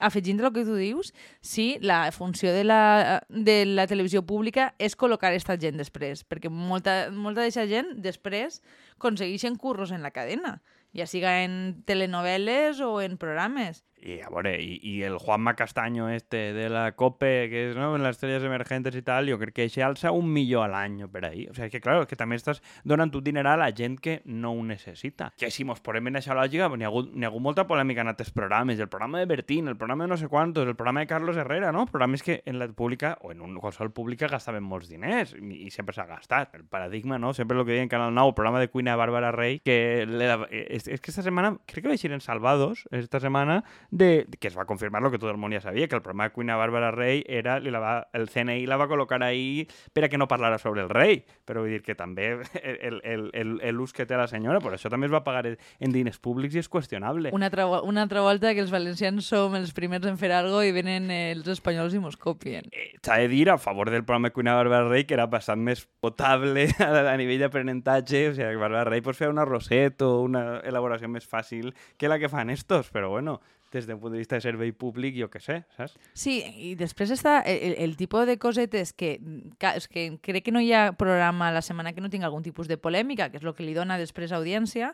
afegint 0.03 0.41
el 0.41 0.51
que 0.51 0.65
tu 0.67 0.75
dius, 0.75 1.13
sí, 1.39 1.77
la 1.79 2.11
funció 2.11 2.51
de 2.51 2.65
la, 2.65 3.23
de 3.29 3.63
la 3.65 3.85
televisió 3.87 4.23
pública 4.25 4.73
és 4.79 4.97
col·locar 4.99 5.31
aquesta 5.31 5.55
gent 5.61 5.79
després, 5.79 6.25
perquè 6.27 6.51
molta, 6.51 7.07
molta 7.11 7.41
d'aquesta 7.45 7.69
gent 7.71 7.93
després 8.03 8.59
aconsegueixen 9.03 9.59
curros 9.59 9.91
en 9.91 10.01
la 10.01 10.15
cadena, 10.15 10.61
ja 10.95 11.07
siga 11.09 11.41
en 11.43 11.83
telenovel·les 11.89 12.79
o 12.85 13.01
en 13.03 13.19
programes. 13.19 13.83
I 14.03 14.17
a 14.19 14.27
veure, 14.27 14.51
i, 14.59 14.75
i 14.83 14.93
el 15.07 15.15
Juanma 15.17 15.55
Castaño 15.55 16.09
este 16.09 16.51
de 16.51 16.67
la 16.69 16.91
COPE, 16.91 17.47
que 17.47 17.61
és 17.69 17.75
no, 17.77 17.93
en 17.95 18.03
les 18.03 18.17
estrelles 18.17 18.43
emergentes 18.43 18.97
i 18.99 19.01
tal, 19.05 19.29
jo 19.31 19.37
crec 19.39 19.55
que 19.55 19.67
això 19.69 19.85
alça 19.87 20.11
un 20.11 20.27
milló 20.27 20.59
a 20.59 20.67
l'any 20.67 21.05
per 21.11 21.21
ahí. 21.23 21.45
O 21.47 21.55
sigui, 21.55 21.69
que 21.71 21.79
claro, 21.79 22.03
que 22.09 22.17
també 22.19 22.35
estàs 22.35 22.59
donant 22.83 23.13
un 23.15 23.23
dineral 23.23 23.61
a 23.61 23.69
la 23.69 23.75
gent 23.75 23.95
que 24.03 24.17
no 24.25 24.51
ho 24.51 24.65
necessita. 24.67 25.29
Que 25.39 25.49
si 25.55 25.63
mos 25.63 25.79
posem 25.79 26.11
en 26.11 26.19
aquesta 26.19 26.35
lògica, 26.35 26.67
n'hi 26.75 26.83
ha, 26.83 26.91
hagut, 26.91 27.13
ha 27.15 27.29
hagut 27.29 27.45
molta 27.47 27.65
polèmica 27.69 28.03
en 28.03 28.11
altres 28.11 28.33
programes, 28.35 28.81
el 28.83 28.91
programa 28.91 29.23
de 29.23 29.29
Bertín, 29.31 29.71
el 29.71 29.79
programa 29.79 30.03
de 30.03 30.11
no 30.11 30.19
sé 30.19 30.27
quantos, 30.27 30.67
el 30.67 30.75
programa 30.75 30.99
de 30.99 31.07
Carlos 31.07 31.39
Herrera, 31.39 31.71
no? 31.71 31.85
Programes 31.87 32.23
que 32.27 32.41
en 32.45 32.59
la 32.59 32.67
pública, 32.67 33.17
o 33.21 33.31
en 33.31 33.39
un, 33.39 33.55
qualsevol 33.55 33.93
pública, 33.95 34.27
gastaven 34.27 34.67
molts 34.67 34.91
diners, 34.91 35.31
i, 35.39 35.63
i 35.63 35.71
sempre 35.71 35.95
s'ha 35.95 36.09
gastat. 36.11 36.59
El 36.59 36.67
paradigma, 36.67 37.21
no? 37.23 37.31
Sempre 37.33 37.57
el 37.57 37.63
que 37.63 37.77
deia 37.77 37.87
en 37.87 37.93
Canal 37.95 38.11
9, 38.13 38.35
el 38.35 38.35
programa 38.35 38.59
de 38.59 38.67
cuina 38.67 38.92
de 38.93 38.99
Bàrbara 39.01 39.31
Rey, 39.35 39.59
que 39.65 40.05
le, 40.07 40.29
és, 40.51 40.87
és 40.87 41.01
que 41.01 41.11
esta 41.11 41.25
setmana, 41.25 41.55
crec 41.69 41.83
que 41.83 41.91
vaig 41.91 42.05
ir 42.05 42.13
en 42.13 42.21
Salvados, 42.23 42.85
esta 42.91 43.19
setmana, 43.19 43.63
de, 43.91 44.27
que 44.39 44.47
es 44.47 44.57
va 44.57 44.65
confirmar 44.69 45.01
lo 45.03 45.11
que 45.11 45.19
tot 45.19 45.33
el 45.33 45.41
món 45.41 45.53
ja 45.53 45.61
sabia, 45.61 45.87
que 45.87 45.97
el 45.97 46.03
programa 46.05 46.29
de 46.29 46.35
Cuina 46.37 46.57
Bàrbara 46.57 46.91
Rey 46.93 47.23
era, 47.27 47.59
li 47.59 47.73
la 47.73 47.81
va, 47.83 47.93
el 48.13 48.29
CNI 48.29 48.67
la 48.69 48.77
va 48.79 48.87
col·locar 48.91 49.21
ahí 49.25 49.67
per 49.93 50.05
a 50.05 50.09
que 50.09 50.17
no 50.21 50.27
parlara 50.29 50.57
sobre 50.61 50.85
el 50.85 50.89
rei. 50.93 51.23
Però 51.45 51.63
vull 51.63 51.73
dir 51.73 51.81
que 51.83 51.95
també 51.97 52.37
l'ús 53.73 53.93
que 53.93 54.05
té 54.05 54.17
la 54.17 54.27
senyora, 54.29 54.61
per 54.63 54.75
això 54.75 54.91
també 54.93 55.09
es 55.09 55.13
va 55.13 55.23
pagar 55.25 55.45
en 55.53 55.93
diners 55.93 56.19
públics 56.23 56.55
i 56.55 56.61
és 56.63 56.69
qüestionable. 56.69 57.33
Una 57.33 57.49
altra, 57.49 57.67
una 57.81 58.03
altra 58.05 58.23
volta 58.25 58.53
que 58.53 58.63
els 58.63 58.71
valencians 58.73 59.27
som 59.27 59.55
els 59.57 59.73
primers 59.75 60.05
en 60.09 60.17
fer 60.21 60.31
algo 60.35 60.61
i 60.63 60.73
venen 60.75 61.09
els 61.13 61.47
espanyols 61.51 61.95
i 61.97 62.01
mos 62.03 62.17
copien. 62.17 62.69
Eh, 62.71 62.93
S'ha 63.03 63.19
de 63.21 63.29
dir 63.31 63.49
a 63.49 63.57
favor 63.57 63.89
del 63.91 64.05
programa 64.05 64.29
de 64.29 64.37
Cuina 64.37 64.55
Bàrbara 64.57 64.89
Rey 64.89 65.07
que 65.07 65.17
era 65.17 65.27
bastant 65.27 65.63
més 65.63 65.85
potable 66.03 66.67
a, 66.83 66.91
a 67.11 67.15
nivell 67.19 67.41
d'aprenentatge, 67.43 68.27
o 68.31 68.35
sigui, 68.37 68.59
que 68.73 68.79
Bàrbara 68.79 68.89
Rey 68.89 69.03
pots 69.05 69.19
fer 69.21 69.29
una 69.29 69.45
roset 69.45 70.01
o 70.01 70.23
una 70.25 70.59
elaboració 70.65 71.09
més 71.09 71.27
fàcil 71.29 71.73
que 71.97 72.09
la 72.09 72.17
que 72.19 72.29
fan 72.29 72.49
estos, 72.49 72.89
però 72.89 73.09
bueno, 73.11 73.39
des 73.73 73.87
d'un 73.87 73.99
punt 73.99 74.13
de 74.13 74.19
vista 74.21 74.35
de 74.35 74.41
servei 74.41 74.71
públic, 74.71 75.15
jo 75.17 75.29
què 75.29 75.41
sé, 75.41 75.63
saps? 75.77 75.95
Sí, 76.17 76.39
i 76.57 76.73
després 76.77 77.13
està 77.13 77.39
el, 77.41 77.75
el 77.81 77.95
tipus 77.97 78.27
de 78.29 78.37
cosetes 78.41 78.93
que, 78.93 79.17
que, 79.59 79.73
és 79.77 79.87
que 79.89 80.07
crec 80.21 80.45
que 80.45 80.53
no 80.53 80.61
hi 80.61 80.73
ha 80.73 80.91
programa 80.97 81.51
la 81.53 81.61
setmana 81.65 81.93
que 81.93 82.01
no 82.01 82.09
tingui 82.09 82.25
algun 82.29 82.45
tipus 82.45 82.69
de 82.69 82.77
polèmica, 82.77 83.29
que 83.29 83.41
és 83.41 83.45
el 83.45 83.55
que 83.57 83.65
li 83.65 83.77
dona 83.77 83.97
després 84.01 84.33
audiència, 84.33 84.93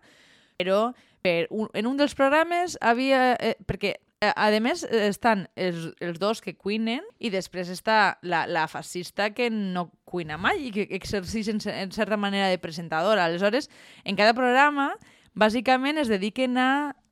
però 0.59 0.91
per 1.23 1.47
un, 1.49 1.71
en 1.73 1.87
un 1.87 1.99
dels 1.99 2.15
programes 2.15 2.77
havia... 2.81 3.35
Eh, 3.39 3.55
perquè 3.67 3.97
a 4.19 4.49
més, 4.59 4.83
estan 4.83 5.47
els, 5.55 5.93
els 6.03 6.19
dos 6.19 6.41
que 6.43 6.55
cuinen 6.57 7.05
i 7.19 7.31
després 7.31 7.69
està 7.71 8.19
la, 8.21 8.45
la 8.47 8.67
fascista 8.67 9.29
que 9.31 9.49
no 9.49 9.89
cuina 10.03 10.37
mai 10.37 10.67
i 10.67 10.71
que 10.75 10.87
exerceix 10.91 11.47
en, 11.47 11.61
en 11.71 11.91
certa 11.95 12.17
manera 12.17 12.49
de 12.49 12.59
presentadora. 12.59 13.25
Aleshores, 13.25 13.69
en 14.03 14.19
cada 14.19 14.35
programa, 14.35 14.91
bàsicament 15.39 16.01
es 16.01 16.11
dediquen 16.11 16.57
a 16.59 16.71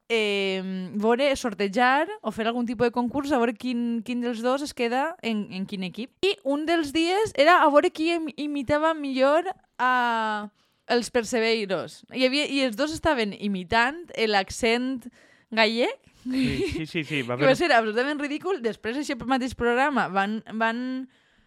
eh, 0.09 0.59
veure, 0.99 1.29
sortejar 1.35 2.07
o 2.21 2.31
fer 2.35 2.47
algun 2.47 2.67
tipus 2.67 2.89
de 2.89 2.95
concurs 2.95 3.31
a 3.31 3.39
veure 3.39 3.55
quin, 3.55 4.01
quin 4.03 4.21
dels 4.23 4.43
dos 4.43 4.65
es 4.65 4.75
queda 4.75 5.15
en, 5.21 5.47
en 5.55 5.67
quin 5.67 5.87
equip. 5.87 6.11
I 6.27 6.35
un 6.43 6.65
dels 6.67 6.91
dies 6.95 7.31
era 7.39 7.61
a 7.63 7.69
veure 7.71 7.91
qui 7.91 8.11
imitava 8.35 8.93
millor 8.97 9.47
a 9.79 10.49
els 10.87 11.11
Perseveiros. 11.11 12.01
Hi 12.15 12.27
havia, 12.27 12.47
I 12.47 12.63
els 12.67 12.75
dos 12.79 12.91
estaven 12.95 13.35
imitant 13.35 14.05
l'accent 14.27 15.07
gallec 15.51 16.06
Sí, 16.31 16.71
sí, 16.73 16.85
sí. 16.85 17.03
sí 17.03 17.21
va 17.27 17.37
que 17.37 17.47
va 17.47 17.55
ser 17.55 17.71
absolutament 17.71 18.19
ridícul. 18.21 18.61
Després, 18.63 18.99
aquest 18.99 19.23
mateix 19.29 19.55
programa, 19.57 20.07
van, 20.13 20.39
van 20.59 20.79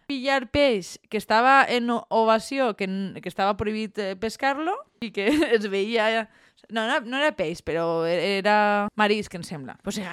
pillar 0.09 0.45
peix 0.51 0.97
que 1.09 1.19
estava 1.21 1.61
en 1.69 1.89
ovació, 1.91 2.73
que, 2.75 2.87
que 3.21 3.31
estava 3.31 3.55
prohibit 3.59 3.99
eh, 4.01 4.13
pescar-lo, 4.19 4.75
i 5.01 5.11
que 5.15 5.29
es 5.57 5.67
veia... 5.71 6.27
No, 6.71 6.85
no, 6.87 7.01
no 7.03 7.17
era 7.17 7.33
peix, 7.35 7.59
però 7.65 8.05
era 8.07 8.87
marisc, 8.95 9.33
em 9.35 9.43
sembla. 9.43 9.75
O 9.83 9.91
sigui, 9.91 10.07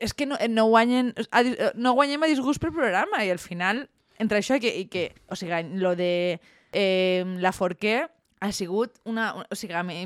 és 0.00 0.14
que 0.16 0.26
no, 0.26 0.38
no, 0.50 0.64
guanyen, 0.72 1.12
no 1.78 1.92
guanyem 1.94 2.24
a 2.24 2.30
disgust 2.30 2.62
per 2.62 2.72
programa, 2.74 3.20
i 3.22 3.30
al 3.30 3.38
final, 3.38 3.84
entre 4.18 4.40
això 4.40 4.56
i 4.58 4.64
que, 4.64 4.72
i 4.74 4.88
que 4.90 5.04
o 5.30 5.38
sigui, 5.38 5.60
lo 5.78 5.92
de 5.98 6.40
eh, 6.72 7.22
la 7.38 7.52
Forquer 7.54 8.08
ha 8.40 8.50
sigut 8.56 8.96
una... 9.04 9.30
O 9.52 9.58
sigui, 9.58 9.76
a, 9.76 9.84
mi, 9.86 10.00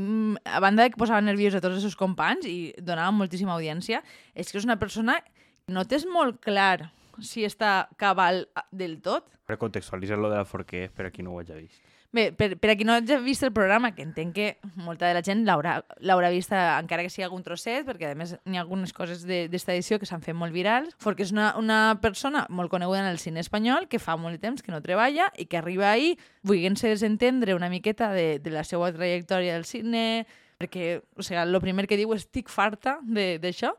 a 0.45 0.61
banda 0.63 0.85
de 0.85 0.93
que 0.93 1.01
posava 1.01 1.23
nerviós 1.25 1.55
a 1.55 1.63
tots 1.63 1.79
els 1.79 1.87
seus 1.87 1.99
companys 1.99 2.49
i 2.51 2.75
donava 2.83 3.15
moltíssima 3.15 3.55
audiència, 3.55 4.03
és 4.35 4.51
que 4.51 4.61
és 4.61 4.67
una 4.67 4.79
persona 4.81 5.21
que 5.23 5.75
no 5.75 5.87
tens 5.89 6.05
molt 6.11 6.43
clar 6.45 6.91
si 7.23 7.47
està 7.47 7.87
cabal 8.01 8.45
del 8.75 8.99
tot. 9.05 9.31
Per 9.47 9.59
contextualitzar 9.61 10.19
lo 10.19 10.33
de 10.33 10.41
la 10.41 10.49
Forquer, 10.49 10.89
per 10.91 11.09
a 11.09 11.13
qui 11.15 11.23
no 11.23 11.35
ho 11.35 11.41
hagi 11.41 11.61
vist. 11.63 11.94
Bé, 12.15 12.29
per, 12.31 12.53
per 12.63 12.71
a 12.71 12.75
qui 12.79 12.85
no 12.87 12.95
hagi 12.95 13.17
vist 13.25 13.43
el 13.43 13.51
programa, 13.51 13.89
que 13.91 14.05
entenc 14.07 14.37
que 14.37 14.45
molta 14.79 15.09
de 15.09 15.17
la 15.17 15.23
gent 15.27 15.41
l'haurà 15.49 16.29
vist 16.31 16.53
encara 16.55 17.03
que 17.03 17.11
sigui 17.11 17.25
algun 17.27 17.43
trosset, 17.43 17.83
perquè 17.89 18.13
a 18.13 18.15
més 18.15 18.37
n'hi 18.47 18.61
ha 18.61 18.63
algunes 18.63 18.95
coses 18.95 19.25
d'esta 19.27 19.73
de, 19.73 19.81
edició 19.81 19.99
que 19.99 20.07
s'han 20.07 20.23
fet 20.23 20.39
molt 20.39 20.55
virals, 20.55 20.95
perquè 21.03 21.27
és 21.27 21.33
una, 21.35 21.49
una 21.59 21.99
persona 22.05 22.45
molt 22.55 22.71
coneguda 22.71 23.03
en 23.03 23.11
el 23.11 23.19
cine 23.19 23.43
espanyol 23.43 23.89
que 23.91 23.99
fa 23.99 24.15
molt 24.15 24.39
de 24.39 24.45
temps 24.47 24.63
que 24.63 24.71
no 24.71 24.79
treballa 24.85 25.27
i 25.35 25.49
que 25.51 25.59
arriba 25.59 25.91
ahí 25.91 26.15
volguent-se 26.47 26.95
desentendre 26.95 27.59
una 27.59 27.73
miqueta 27.73 28.13
de, 28.15 28.39
de 28.39 28.55
la 28.55 28.63
seva 28.63 28.93
trajectòria 28.95 29.59
del 29.59 29.67
cine, 29.67 30.23
perquè, 30.63 31.01
o 31.19 31.27
sigui, 31.27 31.43
el 31.43 31.63
primer 31.67 31.89
que 31.91 31.99
diu 31.99 32.15
és 32.15 32.29
estic 32.29 32.47
farta 32.47 33.01
d'això, 33.03 33.75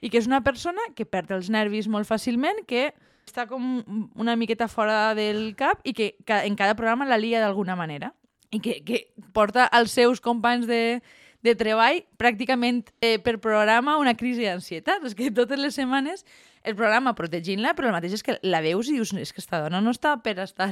i 0.00 0.08
que 0.08 0.24
és 0.24 0.30
una 0.30 0.40
persona 0.40 0.80
que 0.96 1.04
perd 1.04 1.36
els 1.36 1.52
nervis 1.52 1.92
molt 1.92 2.08
fàcilment, 2.08 2.64
que 2.64 2.94
està 3.26 3.46
com 3.50 3.82
una 4.14 4.36
miqueta 4.36 4.68
fora 4.68 5.14
del 5.16 5.54
cap 5.56 5.80
i 5.84 5.94
que 5.96 6.14
en 6.26 6.56
cada 6.56 6.76
programa 6.76 7.08
la 7.08 7.18
lia 7.18 7.40
d'alguna 7.40 7.76
manera 7.76 8.12
i 8.54 8.60
que, 8.62 8.80
que 8.86 9.06
porta 9.34 9.66
als 9.66 9.94
seus 9.96 10.20
companys 10.22 10.68
de, 10.70 11.02
de 11.44 11.54
treball 11.58 12.02
pràcticament 12.20 12.84
eh, 13.00 13.18
per 13.18 13.36
programa 13.42 13.98
una 14.00 14.14
crisi 14.16 14.46
d'ansietat. 14.46 15.04
És 15.04 15.16
que 15.18 15.32
totes 15.34 15.60
les 15.60 15.76
setmanes 15.76 16.24
el 16.64 16.76
programa 16.78 17.14
protegint-la, 17.18 17.74
però 17.76 17.90
el 17.90 17.96
mateix 17.96 18.16
és 18.16 18.24
que 18.24 18.38
la 18.46 18.62
veus 18.64 18.88
i 18.88 18.96
dius 18.96 19.12
és 19.20 19.34
que 19.34 19.42
esta 19.42 19.60
dona 19.60 19.82
no 19.84 19.92
està 19.92 20.16
per 20.24 20.38
estar 20.40 20.70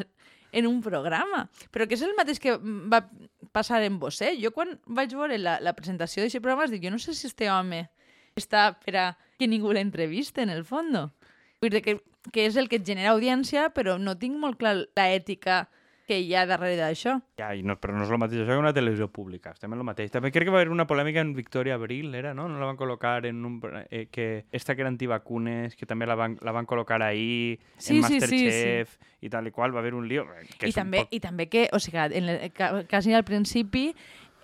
en 0.52 0.68
un 0.68 0.80
programa. 0.84 1.46
Però 1.72 1.88
que 1.88 1.98
és 1.98 2.04
el 2.06 2.14
mateix 2.16 2.40
que 2.40 2.56
va 2.62 3.02
passar 3.52 3.82
en 3.84 3.98
vostè. 4.00 4.32
Jo 4.40 4.52
quan 4.56 4.78
vaig 4.86 5.12
veure 5.16 5.36
la, 5.40 5.58
la 5.60 5.74
presentació 5.76 6.22
d'aquest 6.22 6.44
programa 6.44 6.70
dic, 6.72 6.84
jo 6.86 6.94
no 6.94 7.00
sé 7.02 7.16
si 7.16 7.28
este 7.28 7.50
home 7.52 7.84
està 8.38 8.70
per 8.80 8.96
a 8.96 9.06
que 9.36 9.48
ningú 9.48 9.74
l'entrevista, 9.74 10.40
en 10.40 10.52
el 10.54 10.64
fondo. 10.64 11.10
Vull 11.60 11.74
dir 11.74 11.82
que, 11.84 11.98
que 12.30 12.46
és 12.46 12.56
el 12.56 12.68
que 12.68 12.78
et 12.78 12.86
genera 12.86 13.16
audiència, 13.16 13.70
però 13.74 13.98
no 13.98 14.18
tinc 14.18 14.38
molt 14.38 14.60
clar 14.60 14.76
l'ètica 14.78 15.64
que 16.06 16.16
hi 16.18 16.32
ha 16.34 16.42
darrere 16.50 16.74
d'això. 16.76 17.12
Ja, 17.38 17.52
i 17.54 17.62
no, 17.62 17.76
però 17.80 17.94
no 17.94 18.02
és 18.02 18.10
el 18.10 18.18
mateix 18.18 18.42
això 18.42 18.56
que 18.56 18.60
una 18.60 18.72
televisió 18.74 19.06
pública, 19.08 19.52
estem 19.54 19.72
en 19.72 19.78
el 19.78 19.86
mateix. 19.86 20.10
També 20.10 20.32
crec 20.34 20.48
que 20.48 20.52
va 20.54 20.58
haver 20.58 20.72
una 20.74 20.86
polèmica 20.90 21.22
en 21.22 21.30
Victoria 21.32 21.76
Abril, 21.78 22.14
era, 22.18 22.34
no? 22.34 22.48
No 22.50 22.58
la 22.58 22.66
van 22.66 22.76
col·locar 22.76 23.24
en 23.30 23.44
un... 23.46 23.60
Eh, 23.88 24.08
que 24.10 24.44
esta 24.50 24.74
que 24.74 24.82
era 24.82 24.90
antivacunes, 24.90 25.76
que 25.78 25.86
també 25.86 26.06
la 26.10 26.16
van, 26.18 26.36
la 26.42 26.52
van 26.52 26.66
col·locar 26.66 27.00
ahí, 27.06 27.58
sí, 27.78 27.94
en 27.96 28.02
Masterchef, 28.02 28.28
sí, 28.28 28.50
sí, 28.50 29.06
sí. 29.06 29.26
i 29.26 29.30
tal 29.30 29.46
i 29.46 29.54
qual, 29.54 29.74
va 29.74 29.78
haver 29.78 29.94
un 29.94 30.08
lío. 30.10 30.26
eh, 30.34 30.46
Que 30.58 30.68
I 30.68 30.74
també, 30.74 31.04
un 31.04 31.06
poc... 31.06 31.14
I 31.14 31.22
també 31.22 31.48
que, 31.48 31.68
o 31.72 31.78
sigui, 31.78 32.02
en 32.18 32.34
el, 32.34 32.50
quasi 32.90 33.14
al 33.14 33.24
principi 33.24 33.92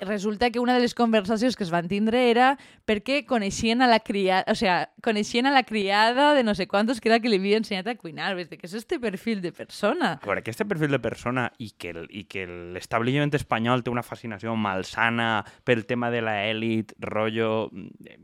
resulta 0.00 0.50
que 0.50 0.60
una 0.60 0.74
de 0.74 0.80
les 0.80 0.94
conversacions 0.94 1.56
que 1.56 1.64
es 1.64 1.70
van 1.70 1.88
tindre 1.88 2.30
era 2.30 2.56
perquè 2.86 3.24
coneixien 3.26 3.82
a 3.82 3.88
la 3.90 4.00
criada, 4.00 4.44
o 4.50 4.54
sigui, 4.54 4.72
coneixien 5.04 5.46
a 5.46 5.52
la 5.52 5.62
criada 5.64 6.34
de 6.34 6.44
no 6.44 6.54
sé 6.54 6.66
quantos 6.68 7.00
que 7.00 7.08
era 7.08 7.20
que 7.20 7.28
li 7.28 7.36
havia 7.40 7.58
ensenyat 7.58 7.86
a 7.88 7.94
cuinar. 7.96 8.34
Ves, 8.36 8.48
que 8.48 8.66
és 8.66 8.74
este 8.74 8.98
perfil 9.00 9.40
de 9.42 9.52
persona. 9.52 10.14
A 10.22 10.26
veure, 10.26 10.40
aquest 10.44 10.62
perfil 10.68 10.90
de 10.94 10.98
persona 11.00 11.50
i 11.58 11.70
que 11.76 11.90
el- 11.90 12.08
i 12.10 12.24
que 12.24 12.46
l'establishment 12.46 13.34
espanyol 13.34 13.82
té 13.84 13.90
una 13.90 14.02
fascinació 14.02 14.54
malsana 14.56 15.44
pel 15.64 15.84
tema 15.86 16.10
de 16.10 16.22
la 16.22 16.46
elit, 16.48 16.92
rotllo... 17.00 17.70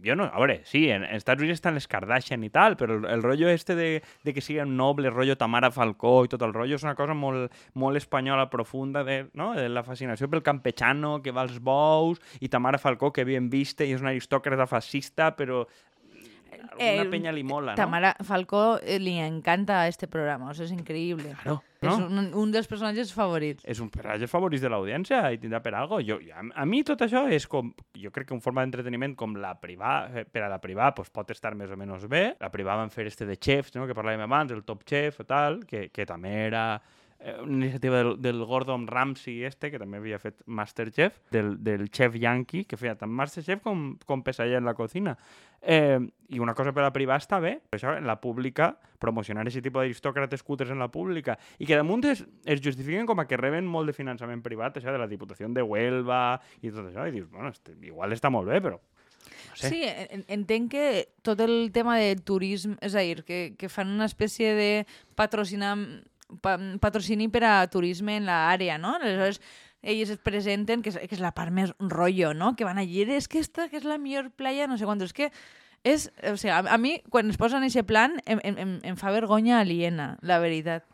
Jo 0.04 0.16
no, 0.16 0.24
a 0.24 0.38
veure, 0.38 0.60
sí, 0.64 0.88
en, 0.90 1.04
en 1.04 1.16
Estats 1.16 1.40
Units 1.42 1.58
estan 1.58 1.74
les 1.74 1.88
Kardashian 1.88 2.42
i 2.44 2.50
tal, 2.50 2.76
però 2.76 2.96
el, 2.98 3.04
el 3.10 3.22
rotllo 3.22 3.48
este 3.48 3.74
de, 3.74 4.02
de 4.24 4.34
que 4.34 4.40
siguin 4.44 4.76
nobles, 4.76 5.12
rotllo 5.12 5.36
Tamara 5.36 5.70
Falcó 5.70 6.24
i 6.24 6.28
tot 6.32 6.42
el 6.42 6.52
rotllo, 6.54 6.76
és 6.78 6.84
una 6.86 6.94
cosa 6.98 7.14
molt, 7.14 7.52
molt 7.74 7.96
espanyola 8.00 8.48
profunda 8.50 9.04
de, 9.04 9.26
no? 9.34 9.52
de 9.54 9.68
la 9.68 9.82
fascinació 9.84 10.28
pel 10.30 10.42
campechano 10.42 11.20
que 11.22 11.32
va 11.32 11.42
als 11.44 11.60
bous 11.64 12.20
i 12.40 12.50
Tamara 12.52 12.78
Falcó 12.78 13.12
que 13.12 13.24
bien 13.24 13.50
viste 13.50 13.88
i 13.88 13.96
és 13.96 14.04
una 14.04 14.12
aristòcrata 14.14 14.68
fascista, 14.70 15.32
però 15.36 15.64
alguna 16.74 17.04
Eh, 17.04 17.10
penya 17.10 17.32
li 17.32 17.42
mola, 17.46 17.72
no? 17.72 17.76
Tamara 17.78 18.14
Falcó 18.26 18.78
eh, 18.82 18.98
li 18.98 19.16
encanta 19.22 19.86
este 19.88 20.08
programa, 20.10 20.50
o 20.50 20.54
sigui, 20.54 20.66
és 20.66 20.72
increïble. 20.74 21.34
Claro, 21.42 21.60
És 21.84 21.90
no? 21.90 22.06
un, 22.08 22.30
un 22.40 22.52
dels 22.54 22.66
personatges 22.66 23.12
favorits. 23.14 23.64
és 23.68 23.80
un 23.80 23.90
personatge 23.92 24.26
favorit 24.30 24.62
de 24.62 24.70
l'audiència 24.72 25.20
i 25.34 25.38
tindrà 25.38 25.60
per 25.62 25.74
algo. 25.76 26.00
Jo, 26.02 26.18
a, 26.34 26.42
a 26.62 26.64
mi 26.66 26.82
tot 26.86 27.04
això 27.04 27.26
és 27.30 27.46
com, 27.50 27.72
jo 28.00 28.10
crec 28.10 28.30
que 28.30 28.34
un 28.34 28.42
forma 28.42 28.64
d'entreteniment 28.64 29.14
com 29.14 29.36
la 29.36 29.54
privà, 29.60 29.94
eh, 30.14 30.24
per 30.24 30.46
a 30.46 30.50
la 30.50 30.60
privà 30.62 30.92
pues, 30.96 31.10
pot 31.14 31.30
estar 31.30 31.54
més 31.54 31.70
o 31.70 31.78
menys 31.78 32.08
bé. 32.10 32.24
La 32.40 32.50
privà 32.50 32.78
van 32.80 32.90
fer 32.90 33.06
este 33.06 33.26
de 33.28 33.36
chefs, 33.36 33.74
no? 33.76 33.86
que 33.86 33.94
parlàvem 33.94 34.24
abans, 34.24 34.52
el 34.52 34.64
Top 34.64 34.82
Chef 34.88 35.20
o 35.20 35.28
tal, 35.28 35.62
que, 35.68 35.88
que 35.92 36.06
també 36.06 36.34
era 36.48 36.80
una 37.40 37.64
iniciativa 37.64 37.96
del, 37.98 38.20
del 38.20 38.44
Gordon 38.44 38.86
Ramsay 38.86 39.44
este, 39.44 39.70
que 39.72 39.78
també 39.80 39.96
havia 39.96 40.18
fet 40.20 40.42
Masterchef, 40.46 41.14
del, 41.32 41.54
del 41.64 41.86
chef 41.90 42.16
yankee, 42.20 42.66
que 42.68 42.76
feia 42.76 42.96
tant 43.00 43.12
Masterchef 43.12 43.62
com, 43.64 43.94
com 44.04 44.22
Pesadilla 44.22 44.58
en 44.60 44.66
la 44.68 44.74
cocina. 44.74 45.16
Eh, 45.62 45.98
I 46.28 46.38
una 46.44 46.52
cosa 46.54 46.72
per 46.76 46.82
la 46.84 46.92
privada 46.92 47.22
està 47.22 47.38
bé, 47.40 47.54
però 47.70 47.78
això 47.80 47.94
en 47.96 48.04
la 48.06 48.18
pública, 48.20 48.74
promocionar 49.00 49.46
aquest 49.46 49.64
tipus 49.64 49.80
d'aristòcrates 49.86 50.42
cutres 50.44 50.70
en 50.74 50.78
la 50.84 50.90
pública, 50.92 51.38
i 51.58 51.64
que 51.64 51.76
damunt 51.78 52.04
es, 52.10 52.24
es 52.44 52.60
justifiquen 52.60 53.06
com 53.08 53.20
a 53.20 53.26
que 53.30 53.38
reben 53.40 53.64
molt 53.64 53.88
de 53.88 53.96
finançament 53.96 54.42
privat, 54.44 54.76
això 54.76 54.92
de 54.92 55.00
la 55.00 55.08
Diputació 55.08 55.48
de 55.48 55.62
Huelva 55.64 56.40
i 56.60 56.68
tot 56.70 56.90
això, 56.90 57.06
i 57.08 57.14
dius, 57.16 57.30
bueno, 57.30 57.48
este, 57.54 57.72
igual 57.88 58.12
està 58.12 58.28
molt 58.32 58.48
bé, 58.52 58.60
però 58.60 58.76
no 58.80 59.56
sé. 59.56 59.70
Sí, 59.70 59.80
en- 59.86 60.24
entenc 60.28 60.70
que 60.72 60.86
tot 61.22 61.40
el 61.40 61.70
tema 61.72 61.96
de 61.96 62.16
turisme, 62.16 62.76
és 62.84 62.92
a 62.96 63.00
dir, 63.06 63.22
que, 63.24 63.54
que 63.56 63.68
fan 63.72 63.88
una 63.88 64.04
espècie 64.10 64.52
de 64.58 64.70
patrocinar, 65.16 65.76
pa, 66.42 66.56
patrocini 66.80 67.28
per 67.28 67.44
a 67.48 67.54
turisme 67.70 68.16
en 68.18 68.28
l'àrea, 68.28 68.78
no? 68.78 68.96
Aleshores, 68.98 69.40
ells 69.84 70.14
es 70.14 70.22
presenten, 70.24 70.82
que 70.82 70.92
és, 70.92 70.96
que 70.96 71.16
és 71.16 71.22
la 71.22 71.34
part 71.36 71.52
més 71.52 71.74
rotllo, 71.78 72.32
no? 72.34 72.54
Que 72.56 72.66
van 72.66 72.80
allí, 72.80 73.04
és 73.04 73.28
que 73.28 73.42
esta 73.42 73.68
que 73.68 73.78
és 73.80 73.84
la 73.84 73.98
millor 73.98 74.30
playa, 74.36 74.66
no 74.66 74.78
sé 74.80 74.88
quantos. 74.88 75.12
És 75.12 75.18
que 75.18 75.30
és, 75.84 76.08
o 76.24 76.36
sigui, 76.40 76.54
a, 76.54 76.62
a 76.64 76.78
mi, 76.80 76.96
quan 77.12 77.28
es 77.30 77.38
posen 77.40 77.62
en 77.62 77.68
aquest 77.68 77.86
plan, 77.86 78.16
em, 78.24 78.40
em, 78.42 78.78
em 78.82 78.96
fa 78.96 79.12
vergonya 79.12 79.60
aliena, 79.60 80.14
la 80.22 80.40
veritat. 80.40 80.88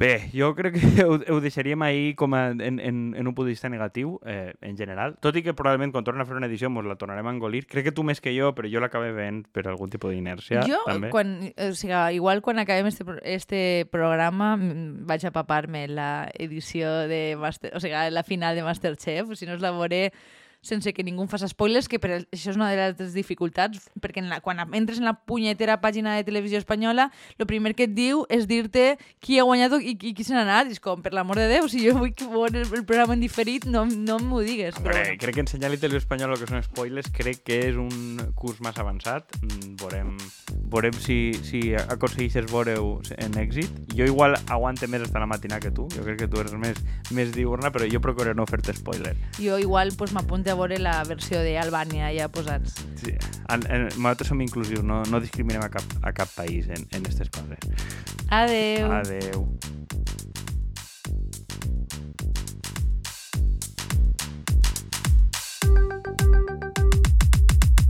Bé, 0.00 0.30
jo 0.32 0.54
crec 0.56 0.78
que 0.80 1.04
ho, 1.04 1.18
ho 1.20 1.40
deixaríem 1.44 1.82
ahir 1.84 2.14
com 2.16 2.32
a, 2.32 2.46
en, 2.56 2.78
en, 2.80 3.00
en 3.12 3.26
un 3.28 3.34
punt 3.36 3.44
de 3.44 3.52
vista 3.52 3.68
negatiu, 3.68 4.14
eh, 4.24 4.54
en 4.64 4.78
general. 4.78 5.18
Tot 5.20 5.36
i 5.36 5.42
que 5.44 5.52
probablement 5.52 5.92
quan 5.92 6.06
tornen 6.06 6.24
a 6.24 6.28
fer 6.28 6.38
una 6.38 6.48
edició 6.48 6.70
ens 6.72 6.88
la 6.88 6.96
tornarem 6.96 7.28
a 7.28 7.34
engolir. 7.36 7.66
Crec 7.68 7.90
que 7.90 7.92
tu 7.92 8.00
més 8.06 8.24
que 8.24 8.32
jo, 8.32 8.54
però 8.56 8.70
jo 8.72 8.80
l'acabé 8.80 9.12
veient 9.12 9.42
per 9.52 9.66
algun 9.68 9.92
tipus 9.92 10.14
d'inèrcia. 10.14 10.64
jo, 10.64 10.80
també. 10.88 11.12
quan, 11.12 11.36
o 11.52 11.70
sigui, 11.76 12.00
igual 12.16 12.40
quan 12.40 12.64
acabem 12.64 12.88
este, 12.88 13.04
este 13.28 13.62
programa 13.92 14.54
vaig 14.56 15.28
a 15.28 15.34
papar-me 15.36 15.84
la 15.92 16.30
edició 16.32 17.04
de 17.10 17.36
Master, 17.36 17.76
o 17.76 17.84
sigui, 17.84 18.00
la 18.08 18.24
final 18.24 18.56
de 18.56 18.64
Masterchef, 18.64 19.36
si 19.36 19.44
no 19.44 19.60
us 19.60 19.60
la 19.60 19.76
veuré 19.76 20.06
sense 20.62 20.92
que 20.92 21.04
ningú 21.04 21.24
em 21.24 21.28
faci 21.30 21.48
spoilers, 21.48 21.88
que 21.88 21.98
per 22.00 22.10
això 22.20 22.52
és 22.52 22.58
una 22.58 22.68
de 22.70 22.90
les 22.98 23.14
dificultats, 23.16 23.88
perquè 24.00 24.20
en 24.20 24.28
la, 24.28 24.40
quan 24.44 24.60
entres 24.76 25.00
en 25.00 25.08
la 25.08 25.14
punyetera 25.14 25.78
pàgina 25.80 26.16
de 26.18 26.24
televisió 26.26 26.60
espanyola, 26.60 27.08
el 27.38 27.46
primer 27.48 27.74
que 27.74 27.86
et 27.88 27.94
diu 27.96 28.26
és 28.28 28.46
dir-te 28.50 28.98
qui 29.24 29.38
ha 29.40 29.46
guanyat 29.48 29.78
i, 29.80 29.96
i 29.96 30.12
qui 30.14 30.24
se 30.26 30.34
n'ha 30.36 30.44
anat. 30.44 30.68
I 30.68 30.76
és 30.76 30.82
com, 30.82 31.00
per 31.02 31.14
l'amor 31.16 31.40
de 31.40 31.48
Déu, 31.50 31.68
si 31.72 31.80
jo 31.86 31.96
vull 31.96 32.12
que 32.14 32.28
veure 32.28 32.60
el, 32.60 32.68
el 32.76 32.84
programa 32.84 33.16
en 33.16 33.24
diferit, 33.24 33.64
no, 33.64 33.86
no 33.88 34.18
m'ho 34.20 34.42
digues. 34.44 34.76
Hombre, 34.76 34.92
Però, 34.92 35.04
bueno. 35.06 35.20
crec 35.24 35.38
que 35.38 35.44
ensenyar-li 35.46 35.80
televisió 35.80 36.04
espanyola 36.04 36.36
el 36.36 36.44
que 36.44 36.50
són 36.50 36.64
spoilers 36.66 37.10
crec 37.16 37.42
que 37.48 37.60
és 37.70 37.80
un 37.80 38.20
curs 38.36 38.60
massa 38.60 38.84
avançat. 38.84 39.32
Mm, 39.40 39.74
Veurem, 39.80 40.12
veurem 40.70 40.94
si, 40.96 41.32
si 41.46 41.60
aconsegueixes 41.74 42.48
veure-ho 42.50 43.00
en 43.18 43.36
èxit. 43.40 43.70
Jo 43.96 44.06
igual 44.08 44.36
aguante 44.48 44.88
més 44.90 45.04
estar 45.06 45.20
a 45.20 45.24
la 45.26 45.30
matinà 45.30 45.60
que 45.62 45.72
tu. 45.74 45.88
Jo 45.94 46.04
crec 46.06 46.22
que 46.22 46.30
tu 46.30 46.40
eres 46.42 46.54
més, 46.60 46.78
més 47.16 47.32
diurna, 47.34 47.72
però 47.74 47.88
jo 47.90 48.02
procuraré 48.04 48.36
no 48.38 48.46
fer-te 48.50 48.74
spoiler. 48.76 49.16
Jo 49.38 49.58
igual 49.60 49.92
pues, 49.98 50.14
m'apunte 50.16 50.52
a 50.52 50.58
veure 50.58 50.80
la 50.80 50.98
versió 51.08 51.42
d'Albània 51.44 52.12
ja 52.16 52.30
posats. 52.32 52.80
Sí. 53.02 53.16
En, 53.50 53.66
en, 53.66 53.88
nosaltres 53.96 54.30
som 54.30 54.40
inclusius, 54.40 54.84
no, 54.86 55.02
no 55.10 55.22
discriminem 55.22 55.64
a 55.66 55.70
cap, 55.72 55.98
a 56.02 56.14
cap 56.16 56.30
país 56.36 56.70
en, 56.70 56.86
en 56.90 57.02
aquestes 57.02 57.30
coses. 57.34 57.90
Adeu. 58.30 58.92
Adeu. 59.00 59.48